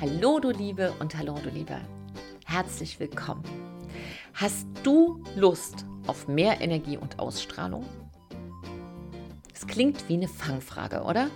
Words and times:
Hallo 0.00 0.38
du 0.38 0.50
Liebe 0.50 0.92
und 1.00 1.18
hallo 1.18 1.36
du 1.42 1.50
Lieber. 1.50 1.80
Herzlich 2.46 3.00
willkommen. 3.00 3.42
Hast 4.32 4.68
du 4.84 5.24
Lust 5.34 5.86
auf 6.06 6.28
mehr 6.28 6.60
Energie 6.60 6.96
und 6.96 7.18
Ausstrahlung? 7.18 7.84
Es 9.52 9.66
klingt 9.66 10.08
wie 10.08 10.14
eine 10.14 10.28
Fangfrage, 10.28 11.02
oder? 11.02 11.26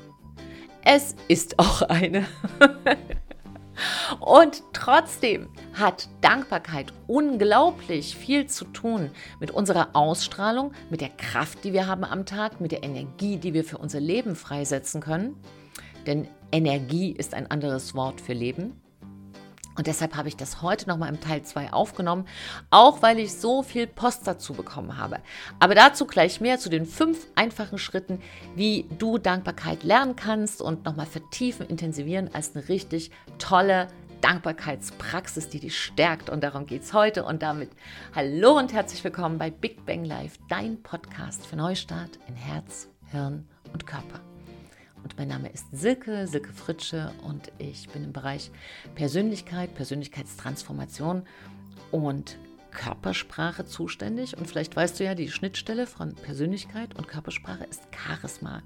Es 0.85 1.17
ist 1.27 1.59
auch 1.59 1.83
eine. 1.83 2.25
Und 4.21 4.63
trotzdem 4.73 5.49
hat 5.73 6.09
Dankbarkeit 6.21 6.93
unglaublich 7.09 8.15
viel 8.15 8.47
zu 8.47 8.67
tun 8.67 9.11
mit 9.41 9.51
unserer 9.51 9.97
Ausstrahlung, 9.97 10.73
mit 10.89 11.01
der 11.01 11.09
Kraft, 11.09 11.65
die 11.65 11.73
wir 11.73 11.89
haben 11.89 12.05
am 12.05 12.27
Tag, 12.27 12.61
mit 12.61 12.71
der 12.71 12.85
Energie, 12.85 13.39
die 13.39 13.55
wir 13.55 13.65
für 13.65 13.79
unser 13.79 13.99
Leben 13.99 14.37
freisetzen 14.37 15.01
können. 15.01 15.35
Denn 16.07 16.29
Energie 16.53 17.11
ist 17.11 17.35
ein 17.35 17.51
anderes 17.51 17.95
Wort 17.95 18.21
für 18.21 18.35
Leben. 18.35 18.79
Und 19.75 19.87
deshalb 19.87 20.17
habe 20.17 20.29
ich 20.29 20.37
das 20.37 20.61
heute 20.61 20.87
nochmal 20.87 21.09
im 21.09 21.21
Teil 21.21 21.43
2 21.43 21.73
aufgenommen, 21.73 22.27
auch 22.71 23.01
weil 23.01 23.19
ich 23.19 23.33
so 23.33 23.63
viel 23.63 23.87
Post 23.87 24.27
dazu 24.27 24.53
bekommen 24.53 24.99
habe. 24.99 25.21
Aber 25.61 25.75
dazu 25.75 26.07
gleich 26.07 26.43
mehr 26.43 26.59
zu 26.59 26.69
den 26.69 26.85
fünf 26.85 27.27
einfachen 27.37 27.79
Schritten, 27.79 28.21
wie 28.55 28.85
du 28.99 29.17
Dankbarkeit 29.17 29.83
lernen 29.83 30.15
kannst 30.15 30.61
und 30.61 30.85
nochmal 30.85 31.07
vertiefen, 31.07 31.67
intensivieren 31.67 32.29
als 32.35 32.55
eine 32.55 32.69
richtig 32.69 33.11
tolle 33.39 33.89
Dankbarkeitspraxis, 34.21 35.49
die 35.49 35.61
dich 35.61 35.79
stärkt. 35.79 36.29
Und 36.29 36.45
darum 36.45 36.67
geht 36.67 36.83
es 36.83 36.93
heute. 36.93 37.25
Und 37.25 37.43
damit 37.43 37.71
hallo 38.15 38.59
und 38.59 38.75
herzlich 38.75 39.03
willkommen 39.03 39.39
bei 39.39 39.51
Big 39.51 39.87
Bang 39.87 40.05
Live, 40.05 40.35
dein 40.51 40.83
Podcast 40.83 41.47
für 41.47 41.57
Neustart 41.57 42.19
in 42.29 42.35
Herz, 42.35 42.89
Hirn 43.11 43.49
und 43.73 43.87
Körper. 43.87 44.32
Und 45.03 45.17
mein 45.19 45.29
Name 45.29 45.49
ist 45.51 45.67
Silke, 45.73 46.27
Silke 46.27 46.53
Fritsche 46.53 47.13
und 47.23 47.51
ich 47.59 47.89
bin 47.89 48.05
im 48.05 48.13
Bereich 48.13 48.51
Persönlichkeit, 48.95 49.75
Persönlichkeitstransformation 49.75 51.25
und 51.91 52.39
Körpersprache 52.73 53.67
zuständig. 53.67 54.37
Und 54.37 54.47
vielleicht 54.47 54.75
weißt 54.75 54.99
du 54.99 55.05
ja, 55.05 55.15
die 55.15 55.31
Schnittstelle 55.31 55.87
von 55.87 56.15
Persönlichkeit 56.15 56.97
und 56.97 57.07
Körpersprache 57.07 57.65
ist 57.65 57.83
Charisma. 57.95 58.63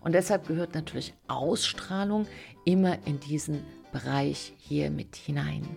Und 0.00 0.12
deshalb 0.12 0.48
gehört 0.48 0.74
natürlich 0.74 1.14
Ausstrahlung 1.28 2.26
immer 2.64 2.98
in 3.06 3.20
diesen 3.20 3.62
Bereich 3.92 4.54
hier 4.58 4.90
mit 4.90 5.16
hinein. 5.16 5.68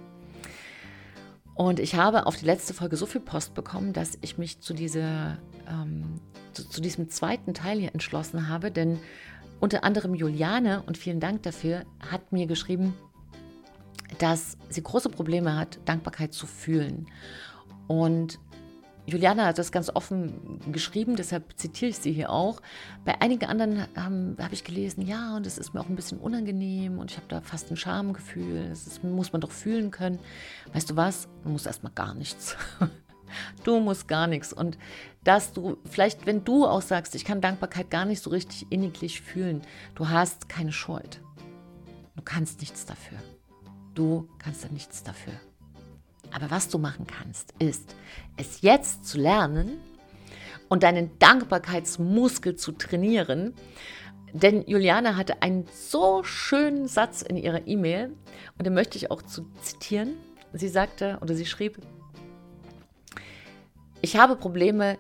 Und 1.56 1.80
ich 1.80 1.96
habe 1.96 2.26
auf 2.26 2.36
die 2.36 2.46
letzte 2.46 2.74
Folge 2.74 2.98
so 2.98 3.06
viel 3.06 3.22
Post 3.22 3.54
bekommen, 3.54 3.94
dass 3.94 4.18
ich 4.22 4.38
mich 4.38 4.62
zu, 4.62 4.74
dieser, 4.74 5.38
ähm, 5.68 6.20
zu, 6.54 6.68
zu 6.68 6.82
diesem 6.82 7.10
zweiten 7.10 7.54
Teil 7.54 7.80
hier 7.80 7.94
entschlossen 7.94 8.48
habe, 8.48 8.72
denn 8.72 9.00
unter 9.64 9.86
anderem 9.86 10.14
Juliane, 10.14 10.84
und 10.88 10.98
vielen 10.98 11.22
Dank 11.22 11.44
dafür, 11.44 11.86
hat 12.02 12.34
mir 12.34 12.48
geschrieben, 12.48 12.96
dass 14.20 14.58
sie 14.68 14.84
große 14.84 15.08
Probleme 15.08 15.56
hat, 15.56 15.80
Dankbarkeit 15.86 16.34
zu 16.34 16.48
fühlen. 16.48 17.08
Und 17.88 18.40
Juliana 19.06 19.46
hat 19.46 19.60
das 19.60 19.72
ganz 19.72 19.90
offen 19.90 20.60
geschrieben, 20.74 21.16
deshalb 21.16 21.58
zitiere 21.58 21.92
ich 21.92 21.98
sie 21.98 22.12
hier 22.12 22.30
auch. 22.30 22.62
Bei 23.06 23.22
einigen 23.22 23.46
anderen 23.46 23.86
ähm, 23.96 24.36
habe 24.38 24.54
ich 24.54 24.66
gelesen, 24.66 25.08
ja, 25.08 25.38
und 25.38 25.48
es 25.48 25.58
ist 25.58 25.74
mir 25.74 25.80
auch 25.80 25.88
ein 25.88 25.96
bisschen 25.96 26.18
unangenehm 26.18 27.00
und 27.00 27.12
ich 27.12 27.16
habe 27.16 27.28
da 27.30 27.40
fast 27.40 27.72
ein 27.72 27.78
Schamgefühl. 27.78 28.68
Das 28.68 28.86
ist, 28.86 29.02
muss 29.02 29.32
man 29.32 29.40
doch 29.40 29.52
fühlen 29.52 29.92
können. 29.92 30.20
Weißt 30.74 30.90
du 30.90 30.98
was? 30.98 31.30
Du 31.42 31.50
musst 31.50 31.68
erstmal 31.68 31.94
gar 31.94 32.14
nichts. 32.14 32.58
Du 33.64 33.80
musst 33.80 34.08
gar 34.08 34.28
nichts. 34.28 34.54
Und 34.54 34.78
dass 35.24 35.54
du, 35.54 35.78
vielleicht, 35.90 36.26
wenn 36.26 36.44
du 36.44 36.66
auch 36.66 36.82
sagst, 36.82 37.16
ich 37.16 37.26
kann 37.26 37.42
Dankbarkeit 37.42 37.90
gar 37.90 38.06
nicht 38.06 38.22
so 38.22 38.30
richtig 38.30 38.68
inniglich 38.70 39.22
fühlen, 39.22 39.62
du 39.96 40.10
hast 40.10 40.50
keine 40.50 40.72
Schuld. 40.72 41.22
Du 42.16 42.22
kannst 42.24 42.60
nichts 42.60 42.86
dafür. 42.86 43.18
Du 43.94 44.28
kannst 44.40 44.64
da 44.64 44.70
nichts 44.70 45.04
dafür. 45.04 45.34
Aber 46.32 46.50
was 46.50 46.70
du 46.70 46.80
machen 46.80 47.06
kannst, 47.06 47.54
ist, 47.60 47.96
es 48.38 48.62
jetzt 48.62 49.06
zu 49.06 49.20
lernen 49.20 49.78
und 50.68 50.84
deinen 50.84 51.18
Dankbarkeitsmuskel 51.20 52.56
zu 52.56 52.72
trainieren. 52.72 53.54
Denn 54.34 54.66
Juliane 54.68 55.16
hatte 55.16 55.44
einen 55.44 55.68
so 55.72 56.24
schönen 56.24 56.88
Satz 56.88 57.22
in 57.22 57.38
ihrer 57.38 57.68
E-Mail 57.68 58.16
und 58.58 58.66
den 58.66 58.74
möchte 58.74 58.98
ich 58.98 59.12
auch 59.12 59.22
zu 59.22 59.46
zitieren. 59.62 60.16
Sie 60.54 60.70
sagte 60.70 61.20
oder 61.22 61.36
sie 61.36 61.46
schrieb, 61.46 61.78
ich 64.04 64.18
habe 64.18 64.36
Probleme 64.36 64.98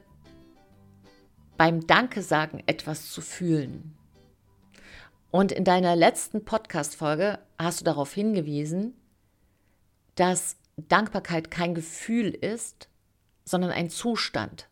beim 1.57 1.85
Danke 1.85 2.21
sagen 2.21 2.63
etwas 2.67 3.11
zu 3.11 3.19
fühlen. 3.19 3.95
Und 5.29 5.51
in 5.51 5.65
deiner 5.65 5.97
letzten 5.97 6.45
Podcast-Folge 6.45 7.39
hast 7.59 7.81
du 7.81 7.83
darauf 7.83 8.13
hingewiesen, 8.13 8.95
dass 10.15 10.55
Dankbarkeit 10.77 11.51
kein 11.51 11.75
Gefühl 11.75 12.29
ist, 12.29 12.87
sondern 13.43 13.71
ein 13.71 13.89
Zustand. 13.89 14.69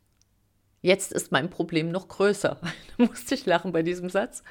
Jetzt 0.82 1.12
ist 1.12 1.34
mein 1.34 1.50
Problem 1.50 1.92
noch 1.92 2.08
größer. 2.08 2.58
da 2.98 3.04
musste 3.04 3.36
ich 3.36 3.46
lachen 3.46 3.74
bei 3.74 3.84
diesem 3.84 4.10
Satz. 4.10 4.44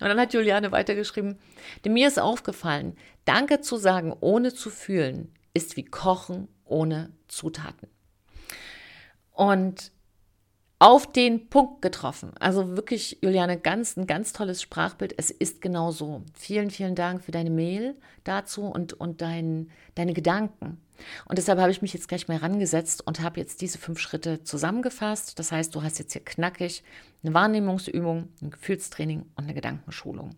Und 0.00 0.08
dann 0.08 0.18
hat 0.18 0.34
Juliane 0.34 0.72
weitergeschrieben, 0.72 1.38
denn 1.84 1.92
mir 1.92 2.08
ist 2.08 2.18
aufgefallen, 2.18 2.96
Danke 3.26 3.60
zu 3.60 3.76
sagen, 3.76 4.12
ohne 4.18 4.52
zu 4.52 4.70
fühlen, 4.70 5.32
ist 5.54 5.76
wie 5.76 5.84
Kochen 5.84 6.48
ohne 6.64 7.12
Zutaten. 7.28 7.88
Und 9.40 9.90
auf 10.78 11.10
den 11.10 11.48
Punkt 11.48 11.80
getroffen. 11.80 12.32
Also 12.38 12.76
wirklich, 12.76 13.18
Juliane, 13.22 13.58
ganz, 13.58 13.96
ein 13.96 14.06
ganz 14.06 14.34
tolles 14.34 14.60
Sprachbild. 14.60 15.14
Es 15.16 15.30
ist 15.30 15.62
genau 15.62 15.92
so. 15.92 16.24
Vielen, 16.34 16.70
vielen 16.70 16.94
Dank 16.94 17.24
für 17.24 17.32
deine 17.32 17.48
Mail 17.48 17.94
dazu 18.22 18.66
und, 18.66 18.92
und 18.92 19.22
dein, 19.22 19.70
deine 19.94 20.12
Gedanken. 20.12 20.78
Und 21.24 21.38
deshalb 21.38 21.58
habe 21.58 21.70
ich 21.70 21.80
mich 21.80 21.94
jetzt 21.94 22.08
gleich 22.08 22.28
mal 22.28 22.36
rangesetzt 22.36 23.06
und 23.06 23.20
habe 23.20 23.40
jetzt 23.40 23.62
diese 23.62 23.78
fünf 23.78 23.98
Schritte 23.98 24.44
zusammengefasst. 24.44 25.38
Das 25.38 25.52
heißt, 25.52 25.74
du 25.74 25.82
hast 25.82 25.98
jetzt 25.98 26.12
hier 26.12 26.22
knackig 26.22 26.84
eine 27.22 27.32
Wahrnehmungsübung, 27.32 28.28
ein 28.42 28.50
Gefühlstraining 28.50 29.22
und 29.36 29.44
eine 29.44 29.54
Gedankenschulung. 29.54 30.34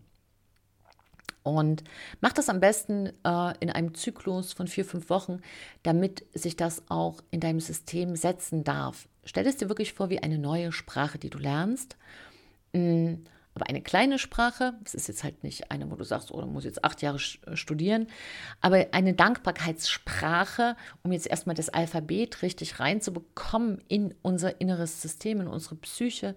Und 1.43 1.83
mach 2.21 2.33
das 2.33 2.49
am 2.49 2.59
besten 2.59 3.07
äh, 3.25 3.53
in 3.59 3.69
einem 3.69 3.93
Zyklus 3.93 4.53
von 4.53 4.67
vier, 4.67 4.85
fünf 4.85 5.09
Wochen, 5.09 5.41
damit 5.83 6.25
sich 6.33 6.55
das 6.55 6.83
auch 6.89 7.21
in 7.31 7.41
deinem 7.41 7.59
System 7.59 8.15
setzen 8.15 8.63
darf. 8.63 9.07
Stell 9.25 9.45
es 9.45 9.57
dir 9.57 9.69
wirklich 9.69 9.93
vor 9.93 10.09
wie 10.09 10.19
eine 10.19 10.37
neue 10.37 10.71
Sprache, 10.71 11.17
die 11.19 11.29
du 11.29 11.37
lernst. 11.37 11.97
Mm, 12.71 13.15
aber 13.55 13.69
eine 13.69 13.81
kleine 13.81 14.17
Sprache, 14.17 14.73
es 14.83 14.95
ist 14.95 15.07
jetzt 15.07 15.23
halt 15.23 15.43
nicht 15.43 15.69
eine, 15.69 15.89
wo 15.91 15.95
du 15.95 16.03
sagst, 16.03 16.31
oh, 16.31 16.41
du 16.41 16.47
musst 16.47 16.65
jetzt 16.65 16.83
acht 16.83 17.01
Jahre 17.01 17.19
äh, 17.45 17.55
studieren, 17.55 18.07
aber 18.61 18.87
eine 18.91 19.13
Dankbarkeitssprache, 19.13 20.75
um 21.03 21.11
jetzt 21.11 21.27
erstmal 21.27 21.55
das 21.55 21.69
Alphabet 21.69 22.41
richtig 22.41 22.79
reinzubekommen 22.79 23.81
in 23.87 24.15
unser 24.21 24.59
inneres 24.59 25.01
System, 25.01 25.41
in 25.41 25.47
unsere 25.47 25.75
Psyche, 25.75 26.33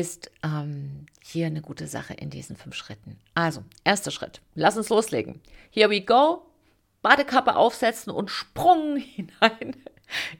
ist 0.00 0.30
ähm, 0.42 1.06
hier 1.22 1.46
eine 1.46 1.62
gute 1.62 1.86
Sache 1.86 2.12
in 2.14 2.28
diesen 2.28 2.56
fünf 2.56 2.74
Schritten. 2.74 3.18
Also, 3.34 3.64
erster 3.82 4.10
Schritt. 4.10 4.42
Lass 4.54 4.76
uns 4.76 4.90
loslegen. 4.90 5.40
Here 5.70 5.88
we 5.88 6.02
go. 6.02 6.46
Badekappe 7.00 7.56
aufsetzen 7.56 8.12
und 8.12 8.30
Sprung 8.30 8.96
hinein 8.96 9.76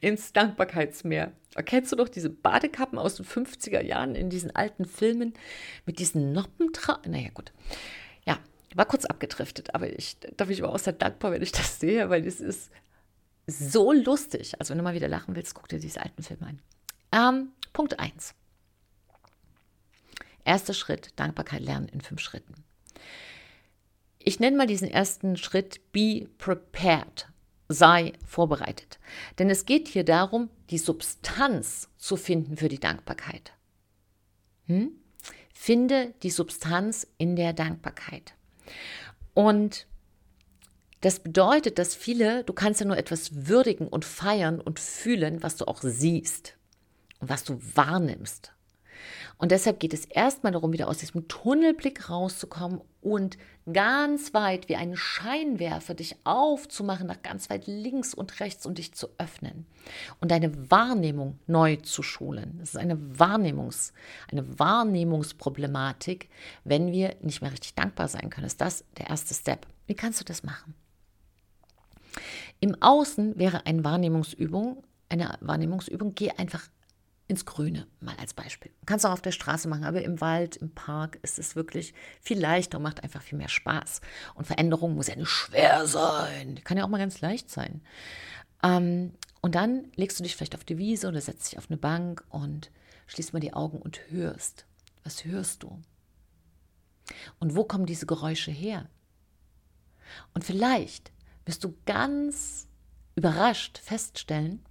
ins 0.01 0.33
Dankbarkeitsmeer. 0.33 1.33
Erkennst 1.55 1.91
du 1.91 1.97
doch 1.97 2.09
diese 2.09 2.29
Badekappen 2.29 2.99
aus 2.99 3.17
den 3.17 3.25
50er 3.25 3.83
Jahren 3.83 4.15
in 4.15 4.29
diesen 4.29 4.55
alten 4.55 4.85
Filmen 4.85 5.33
mit 5.87 5.99
diesen 5.99 6.33
Noppen? 6.33 6.71
Naja, 7.07 7.31
gut. 7.33 7.53
Ja, 8.27 8.39
war 8.75 8.85
kurz 8.85 9.07
abgedriftet, 9.07 9.75
aber 9.75 9.89
ich, 9.89 10.19
da 10.37 10.45
bin 10.45 10.53
ich 10.53 10.63
aber 10.63 10.73
auch 10.75 10.79
sehr 10.79 10.93
dankbar, 10.93 11.33
wenn 11.33 11.43
ich 11.43 11.53
das 11.53 11.81
sehe, 11.81 12.11
weil 12.11 12.27
es 12.27 12.41
ist 12.41 12.71
so 13.47 13.93
lustig. 13.93 14.55
Also, 14.59 14.73
wenn 14.73 14.79
du 14.79 14.85
mal 14.85 14.95
wieder 14.95 15.09
lachen 15.09 15.35
willst, 15.35 15.55
guck 15.55 15.69
dir 15.69 15.79
diese 15.79 16.03
alten 16.03 16.23
Filme 16.23 16.47
an. 16.47 16.61
Ähm, 17.13 17.53
Punkt 17.73 17.99
1. 17.99 18.35
Erster 20.47 20.75
Schritt, 20.75 21.11
Dankbarkeit 21.17 21.61
lernen 21.61 21.89
in 21.89 22.01
fünf 22.01 22.21
Schritten. 22.21 22.55
Ich 24.21 24.39
nenne 24.39 24.57
mal 24.57 24.67
diesen 24.67 24.89
ersten 24.89 25.37
Schritt 25.37 25.93
Be 25.93 26.29
Prepared 26.39 27.29
sei 27.69 28.13
vorbereitet. 28.25 29.01
Denn 29.41 29.51
es 29.51 29.67
geht 29.67 29.89
hier 29.89 30.05
darum, 30.05 30.49
die 30.71 30.79
Substanz 30.79 31.89
zu 31.99 32.17
finden 32.17 32.57
für 32.57 32.69
die 32.69 32.79
Dankbarkeit. 32.79 33.55
Hm? 34.67 34.93
Finde 35.53 36.15
die 36.23 36.31
Substanz 36.31 37.09
in 37.19 37.35
der 37.35 37.53
Dankbarkeit. 37.53 38.35
Und 39.35 39.89
das 41.01 41.19
bedeutet, 41.19 41.81
dass 41.81 41.97
viele, 41.97 42.45
du 42.45 42.53
kannst 42.53 42.81
ja 42.81 42.87
nur 42.87 42.99
etwas 42.99 43.49
würdigen 43.49 43.89
und 43.89 44.05
feiern 44.05 44.61
und 44.61 44.79
fühlen, 44.79 45.43
was 45.43 45.57
du 45.57 45.67
auch 45.67 45.81
siehst 45.83 46.57
und 47.19 47.31
was 47.31 47.43
du 47.43 47.59
wahrnimmst. 47.75 48.53
Und 49.39 49.53
deshalb 49.53 49.81
geht 49.81 49.93
es 49.93 50.05
erstmal 50.05 50.53
darum, 50.53 50.73
wieder 50.73 50.89
aus 50.89 50.99
diesem 50.99 51.29
Tunnelblick 51.29 52.09
rauszukommen 52.09 52.81
und 53.03 53.37
ganz 53.73 54.33
weit 54.35 54.69
wie 54.69 54.77
einen 54.77 54.97
Scheinwerfer 54.97 55.95
dich 55.95 56.17
aufzumachen, 56.25 57.07
nach 57.07 57.23
ganz 57.23 57.51
weit 57.51 57.67
links 57.67 58.15
und 58.15 58.41
rechts 58.41 58.67
und 58.67 58.79
dich 58.79 58.95
zu 58.95 59.09
öffnen 59.19 59.67
und 60.21 60.31
deine 60.31 60.71
Wahrnehmung 60.71 61.39
neu 61.47 61.77
zu 61.77 62.03
schulen. 62.03 62.57
Das 62.59 62.71
ist 62.71 62.77
eine 62.77 63.19
Wahrnehmungs, 63.19 63.93
eine 64.31 64.59
Wahrnehmungsproblematik, 64.59 66.29
wenn 66.65 66.93
wir 66.93 67.17
nicht 67.21 67.43
mehr 67.43 67.53
richtig 67.53 67.75
dankbar 67.75 68.09
sein 68.09 68.31
können. 68.31 68.47
Ist 68.47 68.61
das 68.61 68.85
der 68.99 69.09
erste 69.11 69.35
Step? 69.35 69.67
Wie 69.87 69.95
kannst 69.95 70.21
du 70.21 70.25
das 70.25 70.43
machen? 70.43 70.75
Im 72.61 72.81
Außen 72.81 73.39
wäre 73.39 73.67
eine 73.67 73.85
Wahrnehmungsübung, 73.85 74.83
eine 75.09 75.37
Wahrnehmungsübung, 75.41 76.15
geh 76.15 76.31
einfach 76.31 76.63
ins 77.29 77.45
Grüne, 77.45 77.87
mal 78.01 78.15
als 78.17 78.35
Beispiel. 78.35 78.71
Kannst 78.85 79.05
du 79.05 79.09
auch 79.09 79.15
auf 79.15 79.23
der 79.23 79.33
Straße 79.33 79.69
machen, 79.69 79.85
aber 79.85 80.03
im 80.03 80.21
Wald, 80.21 80.57
im 80.57 80.71
Park 80.71 81.19
ist 81.23 81.39
es 81.39 81.57
wirklich 81.57 81.93
viel 82.21 82.39
leichter 82.39 82.79
und 82.79 82.85
macht 82.85 83.03
einfach 83.03 83.23
viel 83.23 83.39
mehr 83.39 83.49
Spaß. 83.49 84.01
Und 84.35 84.47
Veränderung 84.47 84.95
muss 84.95 85.09
ja 85.09 85.17
nicht 85.17 85.29
schwer 85.29 85.87
sein. 85.87 86.61
Kann 86.63 86.79
ja 86.79 86.85
auch 86.85 86.89
mal 86.89 86.99
ganz 86.99 87.21
leicht 87.21 87.51
sein. 87.51 87.83
Ähm, 88.63 89.13
und 89.41 89.55
dann 89.55 89.91
legst 89.97 90.19
du 90.19 90.23
dich 90.23 90.37
vielleicht 90.37 90.55
auf 90.55 90.65
die 90.65 90.79
Wiese 90.79 91.09
oder 91.09 91.21
setzt 91.21 91.51
dich 91.51 91.59
auf 91.59 91.69
eine 91.69 91.77
Bank 91.77 92.25
und 92.31 92.71
schließt 93.07 93.33
mal 93.33 93.41
die 93.41 93.55
Augen 93.55 93.79
und 93.79 94.01
hörst. 94.11 94.67
Was 95.03 95.25
hörst 95.25 95.63
du? 95.63 95.81
Und 97.39 97.57
wo 97.57 97.65
kommen 97.65 97.87
diese 97.87 98.07
Geräusche 98.07 98.51
her? 98.51 98.89
Und 100.35 100.45
vielleicht 100.45 101.13
wirst 101.45 101.65
du 101.65 101.77
ganz 101.87 102.69
überrascht 103.15 103.79
feststellen, 103.79 104.66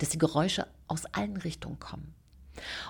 dass 0.00 0.10
die 0.10 0.18
Geräusche 0.18 0.66
aus 0.88 1.06
allen 1.06 1.36
Richtungen 1.36 1.78
kommen. 1.78 2.14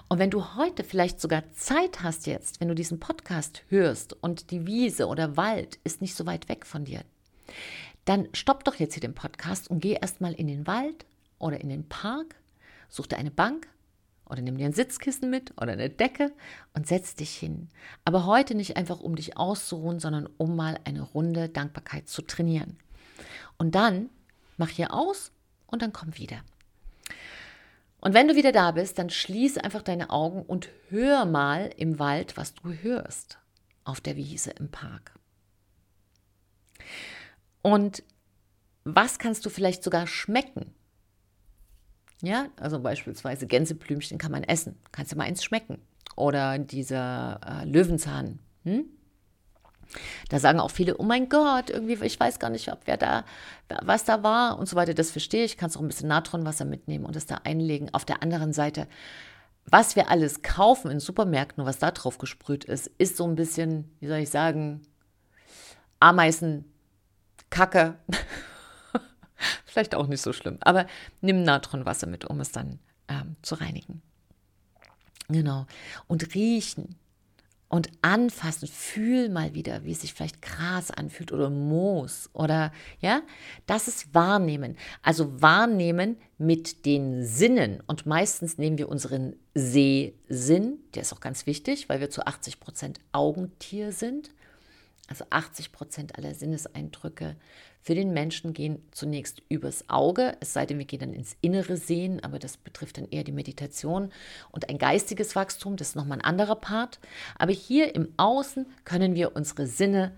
Und 0.09 0.19
wenn 0.19 0.31
du 0.31 0.57
heute 0.57 0.85
vielleicht 0.85 1.21
sogar 1.21 1.53
Zeit 1.53 2.03
hast 2.03 2.27
jetzt, 2.27 2.61
wenn 2.61 2.69
du 2.69 2.75
diesen 2.75 2.99
Podcast 2.99 3.63
hörst 3.69 4.15
und 4.23 4.51
die 4.51 4.67
Wiese 4.67 5.07
oder 5.07 5.37
Wald 5.37 5.79
ist 5.85 6.01
nicht 6.01 6.15
so 6.15 6.27
weit 6.27 6.49
weg 6.49 6.67
von 6.67 6.85
dir, 6.85 7.03
dann 8.05 8.29
stopp 8.33 8.65
doch 8.65 8.77
jetzt 8.77 8.95
hier 8.95 9.01
den 9.01 9.15
Podcast 9.15 9.71
und 9.71 9.81
geh 9.81 9.93
erstmal 9.93 10.33
in 10.33 10.47
den 10.47 10.67
Wald 10.67 11.05
oder 11.39 11.61
in 11.61 11.69
den 11.69 11.89
Park, 11.89 12.37
such 12.89 13.07
dir 13.07 13.19
eine 13.19 13.31
Bank 13.31 13.69
oder 14.25 14.43
nimm 14.43 14.57
dir 14.57 14.67
ein 14.67 14.73
Sitzkissen 14.73 15.31
mit 15.31 15.53
oder 15.61 15.73
eine 15.73 15.91
Decke 15.91 16.33
und 16.73 16.87
setz 16.87 17.15
dich 17.15 17.37
hin. 17.37 17.69
Aber 18.05 18.27
heute 18.27 18.55
nicht 18.55 18.77
einfach, 18.77 19.01
um 19.01 19.17
dich 19.17 19.37
auszuruhen, 19.37 20.01
sondern 20.01 20.29
um 20.39 20.57
mal 20.57 20.79
eine 20.85 21.03
Runde 21.03 21.49
Dankbarkeit 21.49 22.09
zu 22.09 22.23
trainieren. 22.23 22.79
Und 23.59 23.75
dann 23.75 24.09
mach 24.57 24.69
hier 24.69 24.95
aus 24.95 25.33
und 25.67 25.83
dann 25.83 25.93
komm 25.93 26.17
wieder. 26.17 26.43
Und 28.01 28.15
wenn 28.15 28.29
du 28.29 28.35
wieder 28.35 28.53
da 28.53 28.71
bist, 28.71 28.99
dann 28.99 29.11
schließ 29.11 29.59
einfach 29.59 29.83
deine 29.83 30.11
Augen 30.11 30.43
und 30.43 30.69
hör 30.89 31.27
mal 31.27 31.71
im 31.77 31.99
Wald, 31.99 32.37
was 32.37 32.55
du 32.55 32.73
hörst. 32.73 33.39
Auf 33.85 34.01
der 34.01 34.17
Wiese, 34.17 34.51
im 34.51 34.71
Park. 34.71 35.19
Und 37.63 38.03
was 38.85 39.19
kannst 39.19 39.45
du 39.45 39.51
vielleicht 39.51 39.83
sogar 39.83 40.07
schmecken? 40.07 40.73
Ja, 42.23 42.49
also 42.57 42.81
beispielsweise 42.81 43.47
Gänseblümchen 43.47 44.19
kann 44.19 44.33
man 44.33 44.45
essen. 44.45 44.79
Kannst 44.93 45.13
du 45.13 45.17
mal 45.17 45.25
eins 45.25 45.45
schmecken. 45.45 45.79
Oder 46.17 46.59
dieser 46.59 47.41
äh, 47.47 47.65
Löwenzahn. 47.65 48.41
Hm? 48.65 48.85
Da 50.29 50.39
sagen 50.39 50.61
auch 50.61 50.71
viele, 50.71 50.97
oh 50.99 51.03
mein 51.03 51.29
Gott, 51.29 51.71
irgendwie, 51.71 52.05
ich 52.05 52.19
weiß 52.19 52.39
gar 52.39 52.51
nicht, 52.51 52.73
ob 52.73 52.81
wer 52.85 52.97
da, 52.97 53.25
was 53.83 54.05
da 54.05 54.23
war 54.23 54.59
und 54.59 54.69
so 54.69 54.77
weiter. 54.77 54.95
Das 54.95 55.11
verstehe 55.11 55.45
ich. 55.45 55.57
Kannst 55.57 55.77
auch 55.77 55.81
ein 55.81 55.89
bisschen 55.89 56.09
Natronwasser 56.09 56.65
mitnehmen 56.65 57.05
und 57.05 57.17
es 57.17 57.27
da 57.27 57.41
einlegen. 57.45 57.93
Auf 57.93 58.05
der 58.05 58.23
anderen 58.23 58.53
Seite, 58.53 58.87
was 59.67 59.97
wir 59.97 60.11
alles 60.11 60.43
kaufen 60.43 60.91
in 60.91 61.01
Supermärkten 61.01 61.65
was 61.65 61.79
da 61.79 61.91
drauf 61.91 62.19
gesprüht 62.19 62.65
ist, 62.65 62.87
ist 62.99 63.17
so 63.17 63.27
ein 63.27 63.37
bisschen, 63.37 63.91
wie 64.01 64.07
soll 64.07 64.19
ich 64.19 64.31
sagen, 64.31 64.83
Ameisen, 65.99 66.65
Kacke. 67.51 67.99
Vielleicht 69.65 69.95
auch 69.95 70.07
nicht 70.07 70.23
so 70.23 70.33
schlimm. 70.33 70.59
Aber 70.61 70.87
nimm 71.21 71.43
Natronwasser 71.43 72.07
mit, 72.07 72.25
um 72.25 72.41
es 72.41 72.53
dann 72.53 72.79
ähm, 73.09 73.37
zu 73.43 73.57
reinigen. 73.57 74.03
Genau. 75.29 75.67
Und 76.07 76.35
riechen 76.35 76.97
und 77.71 77.89
anfassen. 78.03 78.69
Fühl 78.69 79.31
mal 79.31 79.55
wieder, 79.55 79.85
wie 79.85 79.93
es 79.93 80.03
sich 80.03 80.13
vielleicht 80.13 80.43
Gras 80.43 80.91
anfühlt 80.91 81.33
oder 81.33 81.49
Moos 81.49 82.29
oder 82.35 82.73
ja, 83.01 83.23
das 83.67 83.89
ist 83.89 84.13
Wahrnehmen. 84.13 84.77
Also 85.03 85.41
Wahrnehmen 85.41 86.17
mit 86.37 86.85
den 86.85 87.25
Sinnen 87.25 87.81
und 87.87 88.05
meistens 88.05 88.59
nehmen 88.59 88.77
wir 88.77 88.89
unseren 88.89 89.37
Sehsinn, 89.55 90.79
der 90.95 91.03
ist 91.03 91.13
auch 91.13 91.21
ganz 91.21 91.47
wichtig, 91.47 91.89
weil 91.89 92.01
wir 92.01 92.11
zu 92.11 92.27
80 92.27 92.61
Prozent 92.61 93.01
Augentier 93.13 93.93
sind. 93.93 94.31
Also 95.11 95.25
80 95.29 95.73
Prozent 95.73 96.17
aller 96.17 96.35
Sinneseindrücke 96.35 97.35
für 97.83 97.97
den 97.97 98.13
Menschen 98.13 98.53
gehen 98.53 98.81
zunächst 98.93 99.43
übers 99.49 99.89
Auge, 99.89 100.37
es 100.39 100.53
sei 100.53 100.67
denn, 100.67 100.79
wir 100.79 100.85
gehen 100.85 101.01
dann 101.01 101.13
ins 101.13 101.37
innere 101.41 101.77
Sehen, 101.77 102.23
aber 102.23 102.39
das 102.39 102.57
betrifft 102.57 102.97
dann 102.97 103.09
eher 103.11 103.25
die 103.25 103.33
Meditation 103.33 104.13
und 104.53 104.69
ein 104.69 104.79
geistiges 104.79 105.35
Wachstum, 105.35 105.77
das 105.77 105.89
ist 105.89 105.97
nochmal 105.97 106.19
ein 106.19 106.25
anderer 106.25 106.55
Part. 106.55 107.01
Aber 107.37 107.53
hier 107.53 107.95
im 107.97 108.13
Außen 108.19 108.67
können 108.85 109.17
wir 109.17 109.35
unsere 109.35 109.67
Sinne 109.67 110.13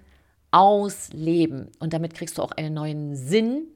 ausleben 0.50 1.71
und 1.79 1.94
damit 1.94 2.12
kriegst 2.12 2.37
du 2.37 2.43
auch 2.43 2.53
einen 2.53 2.75
neuen 2.75 3.17
Sinn, 3.17 3.69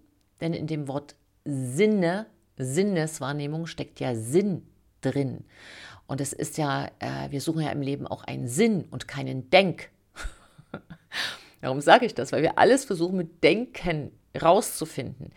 denn 0.42 0.52
in 0.52 0.66
dem 0.66 0.86
Wort 0.86 1.16
Sinne, 1.46 2.26
Sinneswahrnehmung 2.58 3.66
steckt 3.66 4.00
ja 4.00 4.14
Sinn 4.14 4.66
drin. 5.00 5.44
Und 6.06 6.20
es 6.20 6.32
ist 6.32 6.58
ja, 6.58 6.90
äh, 6.98 7.30
wir 7.30 7.40
suchen 7.40 7.62
ja 7.62 7.70
im 7.70 7.80
Leben 7.80 8.06
auch 8.06 8.24
einen 8.24 8.48
Sinn 8.48 8.84
und 8.90 9.08
keinen 9.08 9.48
Denk. 9.50 9.90
Warum 11.60 11.80
sage 11.80 12.06
ich 12.06 12.14
das? 12.14 12.32
Weil 12.32 12.42
wir 12.42 12.58
alles 12.58 12.84
versuchen 12.84 13.16
mit 13.16 13.42
Denken 13.42 14.12
rauszufinden. 14.40 15.32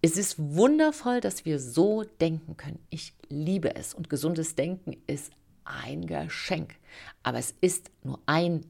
Es 0.00 0.16
ist 0.16 0.36
wundervoll, 0.38 1.20
dass 1.20 1.44
wir 1.44 1.60
so 1.60 2.02
denken 2.02 2.56
können. 2.56 2.84
Ich 2.90 3.14
liebe 3.28 3.76
es 3.76 3.94
und 3.94 4.10
gesundes 4.10 4.54
Denken 4.54 4.96
ist 5.06 5.32
ein 5.64 6.06
Geschenk. 6.06 6.74
Aber 7.22 7.38
es 7.38 7.54
ist 7.60 7.90
nur 8.02 8.20
ein 8.26 8.66